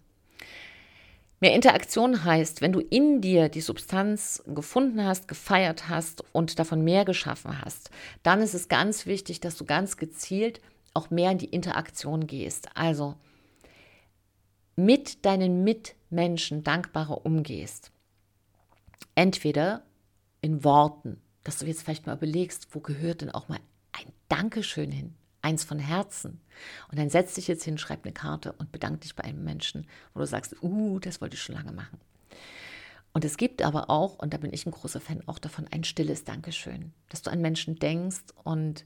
Mehr 1.40 1.54
Interaktion 1.54 2.24
heißt, 2.24 2.62
wenn 2.62 2.72
du 2.72 2.80
in 2.80 3.20
dir 3.20 3.50
die 3.50 3.60
Substanz 3.60 4.42
gefunden 4.46 5.04
hast, 5.04 5.28
gefeiert 5.28 5.90
hast 5.90 6.24
und 6.32 6.58
davon 6.58 6.82
mehr 6.82 7.04
geschaffen 7.04 7.60
hast, 7.60 7.90
dann 8.22 8.40
ist 8.40 8.54
es 8.54 8.68
ganz 8.68 9.04
wichtig, 9.04 9.40
dass 9.40 9.56
du 9.56 9.66
ganz 9.66 9.98
gezielt 9.98 10.62
auch 10.94 11.10
mehr 11.10 11.32
in 11.32 11.38
die 11.38 11.50
Interaktion 11.50 12.26
gehst. 12.26 12.68
Also 12.74 13.16
mit 14.76 15.26
deinen 15.26 15.64
Mitmenschen 15.64 16.62
dankbarer 16.62 17.26
umgehst. 17.26 17.90
Entweder 19.14 19.84
in 20.40 20.64
Worten, 20.64 21.20
dass 21.42 21.58
du 21.58 21.66
jetzt 21.66 21.82
vielleicht 21.82 22.06
mal 22.06 22.16
überlegst, 22.16 22.68
wo 22.72 22.80
gehört 22.80 23.20
denn 23.20 23.30
auch 23.30 23.48
mal 23.48 23.60
ein 23.92 24.12
Dankeschön 24.28 24.90
hin, 24.90 25.14
eins 25.42 25.64
von 25.64 25.78
Herzen. 25.78 26.40
Und 26.90 26.98
dann 26.98 27.10
setz 27.10 27.34
dich 27.34 27.48
jetzt 27.48 27.64
hin, 27.64 27.78
schreib 27.78 28.04
eine 28.04 28.12
Karte 28.12 28.52
und 28.52 28.72
bedank 28.72 29.02
dich 29.02 29.14
bei 29.14 29.24
einem 29.24 29.44
Menschen, 29.44 29.86
wo 30.12 30.20
du 30.20 30.26
sagst, 30.26 30.56
uh, 30.62 30.98
das 30.98 31.20
wollte 31.20 31.36
ich 31.36 31.42
schon 31.42 31.54
lange 31.54 31.72
machen. 31.72 32.00
Und 33.12 33.24
es 33.24 33.36
gibt 33.36 33.62
aber 33.62 33.90
auch, 33.90 34.18
und 34.18 34.34
da 34.34 34.38
bin 34.38 34.52
ich 34.52 34.66
ein 34.66 34.72
großer 34.72 35.00
Fan 35.00 35.22
auch 35.26 35.38
davon, 35.38 35.68
ein 35.70 35.84
stilles 35.84 36.24
Dankeschön, 36.24 36.92
dass 37.08 37.22
du 37.22 37.30
an 37.30 37.40
Menschen 37.40 37.76
denkst 37.76 38.24
und 38.42 38.84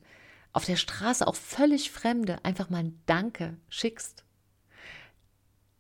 auf 0.53 0.67
der 0.67 0.77
Straße 0.77 1.27
auch 1.27 1.35
völlig 1.35 1.91
Fremde 1.91 2.45
einfach 2.45 2.69
mal 2.69 2.79
ein 2.79 3.01
Danke 3.07 3.57
schickst. 3.71 4.25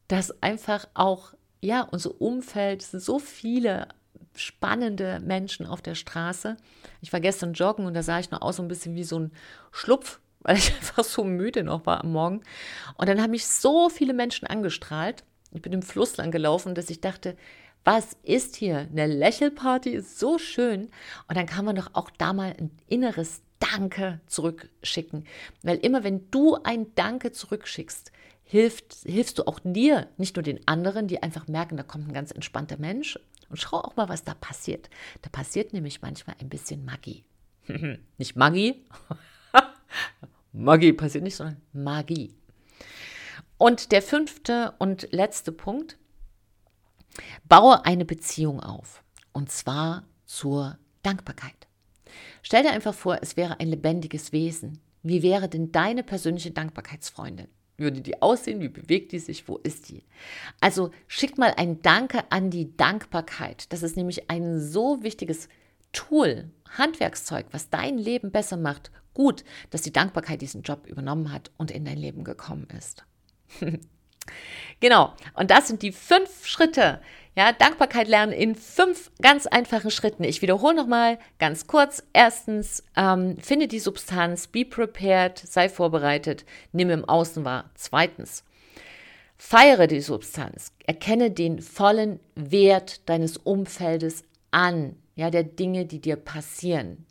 Dass 0.08 0.42
einfach 0.42 0.88
auch, 0.94 1.34
ja, 1.60 1.82
unser 1.82 2.20
Umfeld, 2.20 2.82
es 2.82 2.92
sind 2.92 3.00
so 3.00 3.18
viele 3.18 3.88
spannende 4.38 5.20
Menschen 5.20 5.66
auf 5.66 5.82
der 5.82 5.94
Straße. 5.94 6.56
Ich 7.00 7.12
war 7.12 7.20
gestern 7.20 7.52
joggen 7.52 7.86
und 7.86 7.94
da 7.94 8.02
sah 8.02 8.18
ich 8.18 8.30
noch 8.30 8.42
aus 8.42 8.56
so 8.56 8.62
ein 8.62 8.68
bisschen 8.68 8.94
wie 8.94 9.04
so 9.04 9.18
ein 9.18 9.32
Schlupf, 9.72 10.20
weil 10.40 10.56
ich 10.56 10.74
einfach 10.74 11.04
so 11.04 11.24
müde 11.24 11.64
noch 11.64 11.86
war 11.86 12.02
am 12.02 12.12
Morgen. 12.12 12.42
Und 12.96 13.08
dann 13.08 13.20
haben 13.20 13.32
mich 13.32 13.46
so 13.46 13.88
viele 13.88 14.14
Menschen 14.14 14.46
angestrahlt. 14.46 15.24
Ich 15.52 15.62
bin 15.62 15.72
im 15.72 15.82
Fluss 15.82 16.16
lang 16.16 16.30
gelaufen, 16.30 16.74
dass 16.74 16.90
ich 16.90 17.00
dachte, 17.00 17.36
was 17.84 18.16
ist 18.22 18.56
hier? 18.56 18.88
Eine 18.90 19.06
Lächelparty 19.06 19.90
ist 19.90 20.18
so 20.18 20.38
schön. 20.38 20.90
Und 21.26 21.36
dann 21.36 21.46
kann 21.46 21.64
man 21.64 21.76
doch 21.76 21.90
auch 21.94 22.10
da 22.10 22.32
mal 22.32 22.54
ein 22.58 22.70
inneres 22.86 23.42
Danke 23.58 24.20
zurückschicken. 24.26 25.24
Weil 25.62 25.78
immer 25.78 26.04
wenn 26.04 26.30
du 26.30 26.58
ein 26.62 26.94
Danke 26.94 27.32
zurückschickst, 27.32 28.12
hilft, 28.44 28.94
hilfst 29.04 29.38
du 29.38 29.46
auch 29.46 29.60
dir, 29.62 30.08
nicht 30.16 30.36
nur 30.36 30.42
den 30.42 30.66
anderen, 30.66 31.08
die 31.08 31.22
einfach 31.22 31.48
merken, 31.48 31.76
da 31.76 31.82
kommt 31.82 32.08
ein 32.08 32.14
ganz 32.14 32.30
entspannter 32.30 32.78
Mensch 32.78 33.18
und 33.48 33.58
schau 33.58 33.78
auch 33.78 33.96
mal, 33.96 34.08
was 34.08 34.24
da 34.24 34.34
passiert. 34.34 34.90
Da 35.22 35.30
passiert 35.30 35.72
nämlich 35.72 36.02
manchmal 36.02 36.36
ein 36.40 36.48
bisschen 36.48 36.84
Magie. 36.84 37.24
nicht 38.18 38.36
Magie. 38.36 38.84
Magie 40.52 40.92
passiert 40.92 41.24
nicht, 41.24 41.36
sondern 41.36 41.60
Magie. 41.72 42.34
Und 43.56 43.92
der 43.92 44.02
fünfte 44.02 44.74
und 44.78 45.08
letzte 45.12 45.52
Punkt. 45.52 45.98
Baue 47.48 47.84
eine 47.84 48.04
Beziehung 48.04 48.60
auf. 48.60 49.02
Und 49.32 49.50
zwar 49.50 50.04
zur 50.24 50.78
Dankbarkeit. 51.02 51.66
Stell 52.42 52.62
dir 52.62 52.70
einfach 52.70 52.94
vor, 52.94 53.18
es 53.22 53.36
wäre 53.36 53.60
ein 53.60 53.68
lebendiges 53.68 54.32
Wesen. 54.32 54.80
Wie 55.02 55.22
wäre 55.22 55.48
denn 55.48 55.72
deine 55.72 56.02
persönliche 56.02 56.50
Dankbarkeitsfreundin? 56.50 57.48
Würde 57.78 58.00
die 58.00 58.20
aussehen? 58.20 58.60
Wie 58.60 58.68
bewegt 58.68 59.12
die 59.12 59.18
sich? 59.18 59.48
Wo 59.48 59.56
ist 59.56 59.88
die? 59.88 60.04
Also 60.60 60.90
schick 61.06 61.38
mal 61.38 61.54
ein 61.56 61.80
Danke 61.80 62.30
an 62.30 62.50
die 62.50 62.76
Dankbarkeit. 62.76 63.72
Das 63.72 63.82
ist 63.82 63.96
nämlich 63.96 64.30
ein 64.30 64.60
so 64.60 65.02
wichtiges 65.02 65.48
Tool, 65.92 66.50
Handwerkszeug, 66.76 67.46
was 67.52 67.70
dein 67.70 67.96
Leben 67.96 68.30
besser 68.30 68.56
macht. 68.56 68.90
Gut, 69.14 69.44
dass 69.70 69.82
die 69.82 69.92
Dankbarkeit 69.92 70.42
diesen 70.42 70.62
Job 70.62 70.86
übernommen 70.86 71.32
hat 71.32 71.50
und 71.56 71.70
in 71.70 71.84
dein 71.84 71.96
Leben 71.96 72.24
gekommen 72.24 72.68
ist. 72.76 73.04
genau, 74.80 75.14
und 75.34 75.50
das 75.50 75.68
sind 75.68 75.82
die 75.82 75.92
fünf 75.92 76.46
Schritte, 76.46 77.00
Ja, 77.38 77.52
Dankbarkeit 77.52 78.08
lernen 78.08 78.32
in 78.32 78.56
fünf 78.56 79.12
ganz 79.22 79.46
einfachen 79.46 79.92
Schritten. 79.92 80.24
Ich 80.24 80.42
wiederhole 80.42 80.74
nochmal 80.74 81.20
ganz 81.38 81.68
kurz. 81.68 82.02
Erstens, 82.12 82.82
ähm, 82.96 83.36
finde 83.40 83.68
die 83.68 83.78
Substanz, 83.78 84.48
be 84.48 84.64
prepared, 84.64 85.38
sei 85.38 85.68
vorbereitet, 85.68 86.44
nimm 86.72 86.90
im 86.90 87.04
Außen 87.04 87.44
wahr. 87.44 87.70
Zweitens, 87.76 88.42
feiere 89.36 89.86
die 89.86 90.00
Substanz, 90.00 90.72
erkenne 90.84 91.30
den 91.30 91.62
vollen 91.62 92.18
Wert 92.34 93.08
deines 93.08 93.36
Umfeldes 93.36 94.24
an, 94.50 94.96
ja, 95.14 95.30
der 95.30 95.44
Dinge, 95.44 95.86
die 95.86 96.00
dir 96.00 96.16
passieren. 96.16 97.06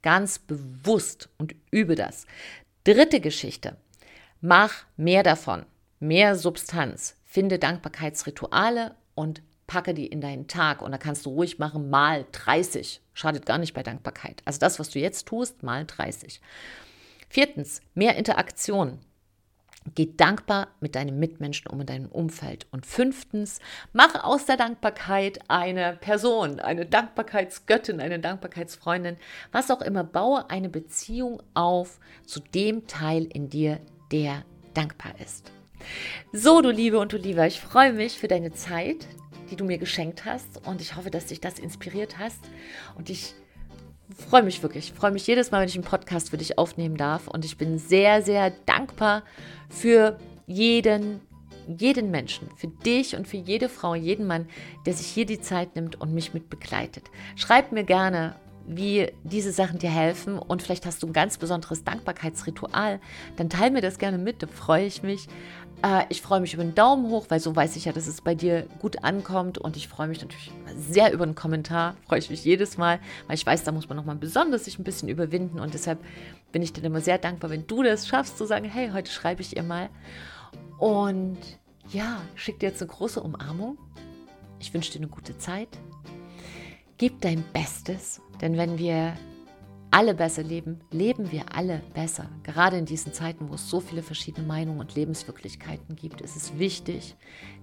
Ganz 0.00 0.38
bewusst 0.38 1.28
und 1.36 1.54
übe 1.70 1.96
das. 1.96 2.26
Dritte 2.84 3.20
Geschichte, 3.20 3.76
mach 4.40 4.86
mehr 4.96 5.22
davon, 5.22 5.66
mehr 6.00 6.34
Substanz. 6.34 7.18
Finde 7.26 7.58
Dankbarkeitsrituale 7.58 8.94
und 9.14 9.42
packe 9.66 9.94
die 9.94 10.06
in 10.06 10.20
deinen 10.20 10.46
Tag. 10.48 10.82
Und 10.82 10.92
da 10.92 10.98
kannst 10.98 11.26
du 11.26 11.30
ruhig 11.30 11.58
machen, 11.58 11.90
mal 11.90 12.26
30. 12.32 13.00
Schadet 13.12 13.46
gar 13.46 13.58
nicht 13.58 13.74
bei 13.74 13.82
Dankbarkeit. 13.82 14.42
Also 14.44 14.58
das, 14.58 14.78
was 14.78 14.90
du 14.90 14.98
jetzt 14.98 15.26
tust, 15.26 15.62
mal 15.62 15.84
30. 15.84 16.40
Viertens, 17.28 17.80
mehr 17.94 18.16
Interaktion. 18.16 18.98
Geh 19.94 20.14
dankbar 20.16 20.68
mit 20.80 20.94
deinen 20.94 21.18
Mitmenschen 21.18 21.70
um 21.70 21.80
in 21.80 21.86
deinem 21.86 22.08
Umfeld. 22.08 22.66
Und 22.70 22.86
fünftens, 22.86 23.58
mach 23.92 24.24
aus 24.24 24.46
der 24.46 24.56
Dankbarkeit 24.56 25.40
eine 25.48 25.98
Person, 26.00 26.58
eine 26.58 26.86
Dankbarkeitsgöttin, 26.86 28.00
eine 28.00 28.18
Dankbarkeitsfreundin, 28.18 29.18
was 29.52 29.70
auch 29.70 29.82
immer. 29.82 30.02
Baue 30.02 30.48
eine 30.48 30.70
Beziehung 30.70 31.42
auf 31.52 31.98
zu 32.24 32.40
dem 32.40 32.86
Teil 32.86 33.24
in 33.24 33.50
dir, 33.50 33.78
der 34.10 34.44
dankbar 34.72 35.12
ist. 35.20 35.52
So, 36.32 36.62
du 36.62 36.70
Liebe 36.70 36.98
und 36.98 37.12
du 37.12 37.16
Lieber, 37.16 37.46
ich 37.46 37.60
freue 37.60 37.92
mich 37.92 38.18
für 38.18 38.28
deine 38.28 38.52
Zeit, 38.52 39.06
die 39.50 39.56
du 39.56 39.64
mir 39.64 39.78
geschenkt 39.78 40.24
hast 40.24 40.66
und 40.66 40.80
ich 40.80 40.96
hoffe, 40.96 41.10
dass 41.10 41.26
dich 41.26 41.40
das 41.40 41.58
inspiriert 41.58 42.18
hast 42.18 42.40
und 42.96 43.10
ich 43.10 43.34
freue 44.28 44.42
mich 44.42 44.62
wirklich. 44.62 44.90
Ich 44.90 44.92
freue 44.92 45.10
mich 45.10 45.26
jedes 45.26 45.50
Mal, 45.50 45.60
wenn 45.60 45.68
ich 45.68 45.74
einen 45.74 45.84
Podcast 45.84 46.30
für 46.30 46.38
dich 46.38 46.58
aufnehmen 46.58 46.96
darf 46.96 47.28
und 47.28 47.44
ich 47.44 47.56
bin 47.56 47.78
sehr, 47.78 48.22
sehr 48.22 48.50
dankbar 48.66 49.22
für 49.68 50.18
jeden, 50.46 51.20
jeden 51.66 52.10
Menschen, 52.10 52.48
für 52.56 52.68
dich 52.68 53.16
und 53.16 53.26
für 53.26 53.38
jede 53.38 53.68
Frau, 53.68 53.94
jeden 53.94 54.26
Mann, 54.26 54.46
der 54.86 54.94
sich 54.94 55.06
hier 55.06 55.26
die 55.26 55.40
Zeit 55.40 55.76
nimmt 55.76 56.00
und 56.00 56.12
mich 56.12 56.34
mit 56.34 56.50
begleitet. 56.50 57.04
Schreib 57.36 57.72
mir 57.72 57.84
gerne 57.84 58.36
wie 58.66 59.12
diese 59.24 59.52
Sachen 59.52 59.78
dir 59.78 59.90
helfen 59.90 60.38
und 60.38 60.62
vielleicht 60.62 60.86
hast 60.86 61.02
du 61.02 61.06
ein 61.06 61.12
ganz 61.12 61.38
besonderes 61.38 61.84
Dankbarkeitsritual, 61.84 63.00
dann 63.36 63.50
teile 63.50 63.70
mir 63.70 63.82
das 63.82 63.98
gerne 63.98 64.18
mit, 64.18 64.42
da 64.42 64.46
freue 64.46 64.86
ich 64.86 65.02
mich. 65.02 65.28
Äh, 65.84 66.06
ich 66.08 66.22
freue 66.22 66.40
mich 66.40 66.54
über 66.54 66.62
einen 66.62 66.74
Daumen 66.74 67.10
hoch, 67.10 67.26
weil 67.28 67.40
so 67.40 67.54
weiß 67.54 67.76
ich 67.76 67.84
ja, 67.84 67.92
dass 67.92 68.06
es 68.06 68.22
bei 68.22 68.34
dir 68.34 68.66
gut 68.80 69.04
ankommt 69.04 69.58
und 69.58 69.76
ich 69.76 69.86
freue 69.86 70.08
mich 70.08 70.22
natürlich 70.22 70.50
sehr 70.76 71.12
über 71.12 71.24
einen 71.24 71.34
Kommentar, 71.34 71.94
freue 72.08 72.20
ich 72.20 72.30
mich 72.30 72.44
jedes 72.44 72.78
Mal, 72.78 72.98
weil 73.26 73.36
ich 73.36 73.44
weiß, 73.44 73.64
da 73.64 73.72
muss 73.72 73.88
man 73.88 73.96
nochmal 73.96 74.16
besonders 74.16 74.64
sich 74.64 74.78
ein 74.78 74.84
bisschen 74.84 75.08
überwinden 75.08 75.60
und 75.60 75.74
deshalb 75.74 75.98
bin 76.52 76.62
ich 76.62 76.72
dir 76.72 76.82
immer 76.82 77.00
sehr 77.00 77.18
dankbar, 77.18 77.50
wenn 77.50 77.66
du 77.66 77.82
das 77.82 78.08
schaffst, 78.08 78.38
zu 78.38 78.46
sagen, 78.46 78.64
hey, 78.64 78.90
heute 78.92 79.12
schreibe 79.12 79.42
ich 79.42 79.56
ihr 79.56 79.62
mal 79.62 79.90
und 80.78 81.38
ja, 81.92 82.22
schick 82.34 82.60
dir 82.60 82.70
jetzt 82.70 82.80
eine 82.80 82.90
große 82.90 83.20
Umarmung. 83.20 83.76
Ich 84.58 84.72
wünsche 84.72 84.90
dir 84.90 85.00
eine 85.00 85.08
gute 85.08 85.36
Zeit. 85.36 85.68
Gib 86.96 87.20
dein 87.20 87.44
Bestes 87.52 88.22
denn 88.40 88.56
wenn 88.56 88.78
wir 88.78 89.14
alle 89.94 90.12
besser 90.12 90.42
leben, 90.42 90.80
leben 90.90 91.30
wir 91.30 91.54
alle 91.54 91.80
besser. 91.94 92.28
Gerade 92.42 92.76
in 92.76 92.84
diesen 92.84 93.12
Zeiten, 93.12 93.48
wo 93.48 93.54
es 93.54 93.70
so 93.70 93.78
viele 93.78 94.02
verschiedene 94.02 94.44
Meinungen 94.44 94.80
und 94.80 94.96
Lebenswirklichkeiten 94.96 95.94
gibt, 95.94 96.20
ist 96.20 96.34
es 96.34 96.58
wichtig, 96.58 97.14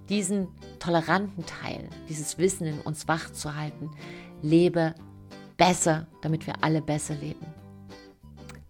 diesen 0.08 0.48
toleranten 0.80 1.46
Teil, 1.46 1.89
dieses 2.08 2.38
Wissen 2.38 2.67
in 2.67 2.80
uns 2.80 3.10
wach 3.10 3.34
zu 3.34 3.54
halten. 3.54 3.91
Lebe 4.41 4.96
besser, 5.58 6.08
damit 6.22 6.48
wir 6.48 6.63
alle 6.63 6.82
besser 6.82 7.15
leben. 7.15 7.46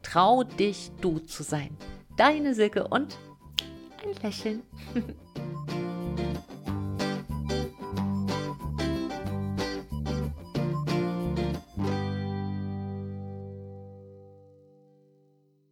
Trau 0.01 0.43
dich, 0.43 0.91
du 0.99 1.19
zu 1.19 1.43
sein. 1.43 1.77
Deine 2.17 2.55
Silke 2.55 2.87
und 2.87 3.15
ein 4.03 4.23
Lächeln. 4.23 4.63